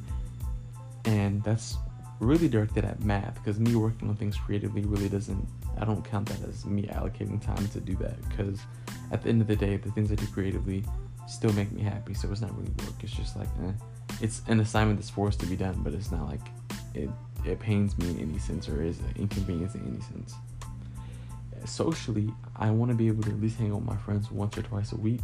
And 1.05 1.41
that's 1.43 1.77
really 2.21 2.47
directed 2.47 2.85
at 2.85 3.03
math 3.03 3.35
because 3.35 3.59
me 3.59 3.75
working 3.75 4.07
on 4.07 4.15
things 4.15 4.37
creatively 4.37 4.83
really 4.83 5.09
doesn't, 5.09 5.45
I 5.79 5.85
don't 5.85 6.03
count 6.03 6.29
that 6.29 6.47
as 6.47 6.65
me 6.65 6.83
allocating 6.83 7.43
time 7.43 7.67
to 7.69 7.79
do 7.79 7.95
that 7.95 8.17
because 8.29 8.59
at 9.11 9.23
the 9.23 9.29
end 9.29 9.41
of 9.41 9.47
the 9.47 9.55
day, 9.55 9.77
the 9.77 9.91
things 9.91 10.11
I 10.11 10.15
do 10.15 10.27
creatively 10.27 10.85
still 11.27 11.51
make 11.53 11.71
me 11.71 11.81
happy. 11.81 12.13
So 12.13 12.31
it's 12.31 12.41
not 12.41 12.55
really 12.57 12.71
work. 12.79 12.95
It's 13.01 13.11
just 13.11 13.35
like, 13.35 13.49
eh. 13.65 13.71
it's 14.21 14.41
an 14.47 14.59
assignment 14.59 14.99
that's 14.99 15.09
forced 15.09 15.39
to 15.41 15.45
be 15.45 15.55
done, 15.55 15.81
but 15.83 15.93
it's 15.93 16.11
not 16.11 16.27
like 16.27 16.47
it, 16.93 17.09
it 17.45 17.59
pains 17.59 17.97
me 17.97 18.09
in 18.11 18.19
any 18.19 18.39
sense 18.39 18.69
or 18.69 18.81
is 18.81 18.99
an 18.99 19.13
inconvenience 19.17 19.75
in 19.75 19.85
any 19.87 20.01
sense 20.01 20.35
socially, 21.65 22.33
I 22.55 22.69
want 22.71 22.89
to 22.89 22.95
be 22.95 23.07
able 23.07 23.23
to 23.23 23.29
at 23.29 23.41
least 23.41 23.57
hang 23.57 23.71
out 23.71 23.77
with 23.77 23.85
my 23.85 23.97
friends 23.97 24.31
once 24.31 24.57
or 24.57 24.63
twice 24.63 24.91
a 24.91 24.97
week. 24.97 25.21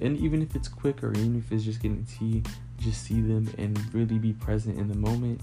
And 0.00 0.16
even 0.18 0.42
if 0.42 0.54
it's 0.54 0.68
quick 0.68 1.02
or 1.02 1.12
even 1.12 1.36
if 1.36 1.52
it's 1.52 1.64
just 1.64 1.80
getting 1.80 2.04
tea, 2.04 2.42
just 2.78 3.04
see 3.04 3.20
them 3.20 3.52
and 3.58 3.78
really 3.94 4.18
be 4.18 4.32
present 4.32 4.78
in 4.78 4.88
the 4.88 4.96
moment. 4.96 5.40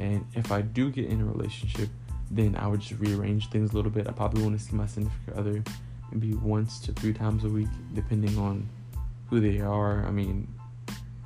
And 0.00 0.26
if 0.34 0.50
I 0.50 0.62
do 0.62 0.90
get 0.90 1.06
in 1.06 1.20
a 1.20 1.24
relationship, 1.24 1.88
then 2.30 2.56
I 2.56 2.66
would 2.66 2.80
just 2.80 3.00
rearrange 3.00 3.50
things 3.50 3.72
a 3.72 3.76
little 3.76 3.90
bit. 3.90 4.08
I 4.08 4.12
probably 4.12 4.42
want 4.42 4.58
to 4.58 4.64
see 4.64 4.74
my 4.74 4.86
significant 4.86 5.36
other 5.36 5.62
maybe 6.10 6.34
once 6.34 6.80
to 6.80 6.92
three 6.92 7.12
times 7.12 7.44
a 7.44 7.48
week, 7.48 7.68
depending 7.94 8.36
on 8.38 8.68
who 9.28 9.38
they 9.40 9.60
are. 9.60 10.04
I 10.04 10.10
mean, 10.10 10.48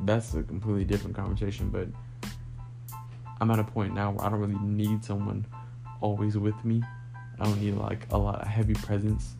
that's 0.00 0.34
a 0.34 0.42
completely 0.42 0.84
different 0.84 1.16
conversation, 1.16 1.70
but 1.70 1.88
I'm 3.40 3.50
at 3.50 3.58
a 3.58 3.64
point 3.64 3.94
now 3.94 4.10
where 4.10 4.26
I 4.26 4.28
don't 4.28 4.40
really 4.40 4.58
need 4.60 5.02
someone 5.02 5.46
always 6.02 6.36
with 6.36 6.62
me 6.64 6.82
I 7.38 7.44
don't 7.44 7.60
need 7.60 7.74
like 7.74 8.06
a 8.12 8.18
lot 8.18 8.40
of 8.40 8.46
heavy 8.46 8.74
presence. 8.74 9.34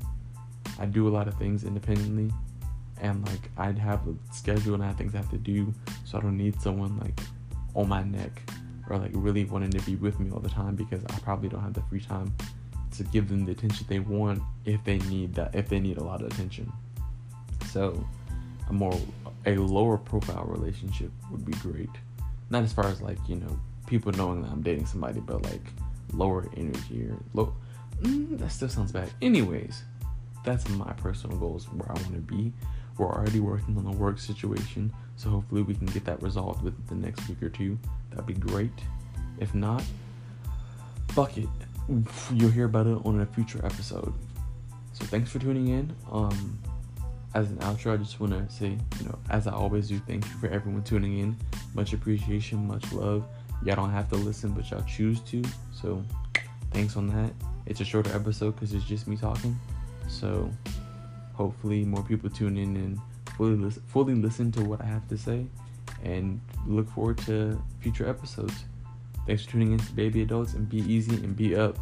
I 0.79 0.87
do 0.87 1.07
a 1.09 1.11
lot 1.11 1.29
of 1.29 1.35
things 1.35 1.65
independently, 1.65 2.33
and 3.01 3.27
like 3.29 3.51
I'd 3.57 3.79
have 3.79 4.01
a 4.09 4.15
schedule 4.33 4.75
and 4.75 4.83
I 4.83 4.89
have 4.89 4.97
things 4.97 5.15
I 5.15 5.19
have 5.19 5.31
to 5.31 5.39
do, 5.39 5.73
so 6.05 6.19
I 6.19 6.21
don't 6.21 6.37
need 6.37 6.61
someone 6.61 6.99
like 6.99 7.19
on 7.75 7.89
my 7.89 8.03
neck 8.03 8.43
or 8.89 8.99
like 8.99 9.11
really 9.15 9.45
wanting 9.45 9.71
to 9.71 9.81
be 9.83 9.97
with 9.97 10.19
me 10.21 10.31
all 10.31 10.41
the 10.41 10.49
time 10.49 10.75
because 10.75 11.03
I 11.05 11.19
probably 11.21 11.49
don't 11.49 11.63
have 11.63 11.75
the 11.75 11.83
free 11.83 12.01
time 12.01 12.35
to 12.97 13.03
give 13.05 13.29
them 13.29 13.45
the 13.45 13.53
attention 13.53 13.87
they 13.89 13.99
want 13.99 14.43
if 14.65 14.83
they 14.85 14.99
need 14.99 15.35
that 15.35 15.55
if 15.55 15.69
they 15.69 15.81
need 15.81 15.99
a 15.99 16.05
lot 16.05 16.21
of 16.21 16.29
attention. 16.29 16.73
So 17.71 18.07
a 18.69 18.73
more 18.73 18.99
a 19.47 19.57
lower 19.57 19.99
profile 19.99 20.45
relationship 20.47 21.11
would 21.31 21.45
be 21.45 21.53
great. 21.55 21.91
Not 22.51 22.63
as 22.63 22.73
far 22.73 22.87
as 22.87 23.03
like, 23.03 23.19
you 23.29 23.37
know, 23.37 23.59
people 23.87 24.13
knowing 24.13 24.43
that 24.43 24.51
I'm 24.51 24.63
dating 24.63 24.87
somebody, 24.87 25.21
but 25.21 25.43
like 25.43 25.63
lower 26.13 26.49
energy 26.57 27.09
or 27.09 27.17
low 27.33 27.55
mm, 28.01 28.39
that 28.39 28.51
still 28.51 28.69
sounds 28.69 28.93
bad. 28.93 29.11
Anyways, 29.23 29.83
that's 30.45 30.69
my 30.71 30.93
personal 30.95 31.37
goals 31.37 31.67
where 31.73 31.91
I 31.91 31.95
want 31.95 32.15
to 32.15 32.21
be. 32.21 32.53
We're 32.99 33.13
already 33.13 33.41
working 33.41 33.77
on 33.77 33.87
a 33.87 33.93
work 33.93 34.19
situation, 34.19 34.93
so 35.17 35.31
hopefully 35.31 35.63
we 35.63 35.75
can 35.75 35.87
get 35.87 36.05
that 36.05 36.23
resolved 36.23 36.63
with 36.63 36.75
the 36.89 36.95
next 36.95 37.29
week 37.29 37.43
or 37.43 37.49
two. 37.49 37.79
That'd 38.11 38.27
be 38.27 38.35
great. 38.35 38.73
If 39.39 39.55
not, 39.55 39.83
fuck 41.09 41.37
it. 41.39 41.49
You'll 42.33 42.51
hear 42.51 42.65
about 42.65 42.87
it 42.87 42.99
on 43.05 43.21
a 43.21 43.27
future 43.27 43.65
episode. 43.65 44.13
So 44.93 45.05
thanks 45.07 45.31
for 45.31 45.39
tuning 45.39 45.69
in. 45.69 45.95
Um, 46.11 46.59
as 47.35 47.51
an 47.51 47.59
outro, 47.59 47.95
I 47.95 47.97
just 47.97 48.21
want 48.21 48.33
to 48.33 48.55
say, 48.55 48.79
you 49.01 49.07
know, 49.07 49.19
as 49.31 49.47
I 49.47 49.53
always 49.53 49.89
do, 49.89 49.99
thank 50.07 50.25
you 50.25 50.33
for 50.33 50.49
everyone 50.49 50.83
tuning 50.85 51.19
in. 51.19 51.37
Much 51.75 51.93
appreciation, 51.93 52.67
much 52.67 52.93
love. 52.93 53.25
Y'all 53.65 53.77
don't 53.77 53.91
have 53.91 54.09
to 54.11 54.17
listen, 54.17 54.53
but 54.53 54.71
y'all 54.71 54.85
choose 54.85 55.21
to. 55.21 55.43
So 55.73 56.05
thanks 56.71 56.97
on 56.97 57.09
that. 57.09 57.33
It's 57.67 57.81
a 57.81 57.85
shorter 57.85 58.15
episode 58.15 58.53
because 58.53 58.73
it's 58.73 58.85
just 58.85 59.09
me 59.09 59.17
talking. 59.17 59.59
So 60.09 60.51
hopefully 61.33 61.85
more 61.85 62.03
people 62.03 62.31
tune 62.31 62.57
in 62.57 62.77
and 62.77 63.01
fully 63.37 63.57
listen, 63.57 63.83
fully 63.87 64.15
listen 64.15 64.53
to 64.53 64.65
what 64.65 64.81
I 64.81 64.87
have 64.87 65.07
to 65.09 65.19
say 65.19 65.47
and 66.03 66.41
look 66.67 66.89
forward 66.91 67.19
to 67.19 67.61
future 67.81 68.09
episodes. 68.09 68.65
Thanks 69.27 69.45
for 69.45 69.53
tuning 69.53 69.73
in 69.73 69.79
to 69.79 69.93
Baby 69.93 70.23
Adults 70.23 70.55
and 70.55 70.69
be 70.69 70.79
easy 70.79 71.15
and 71.17 71.37
be 71.37 71.57
up. 71.57 71.79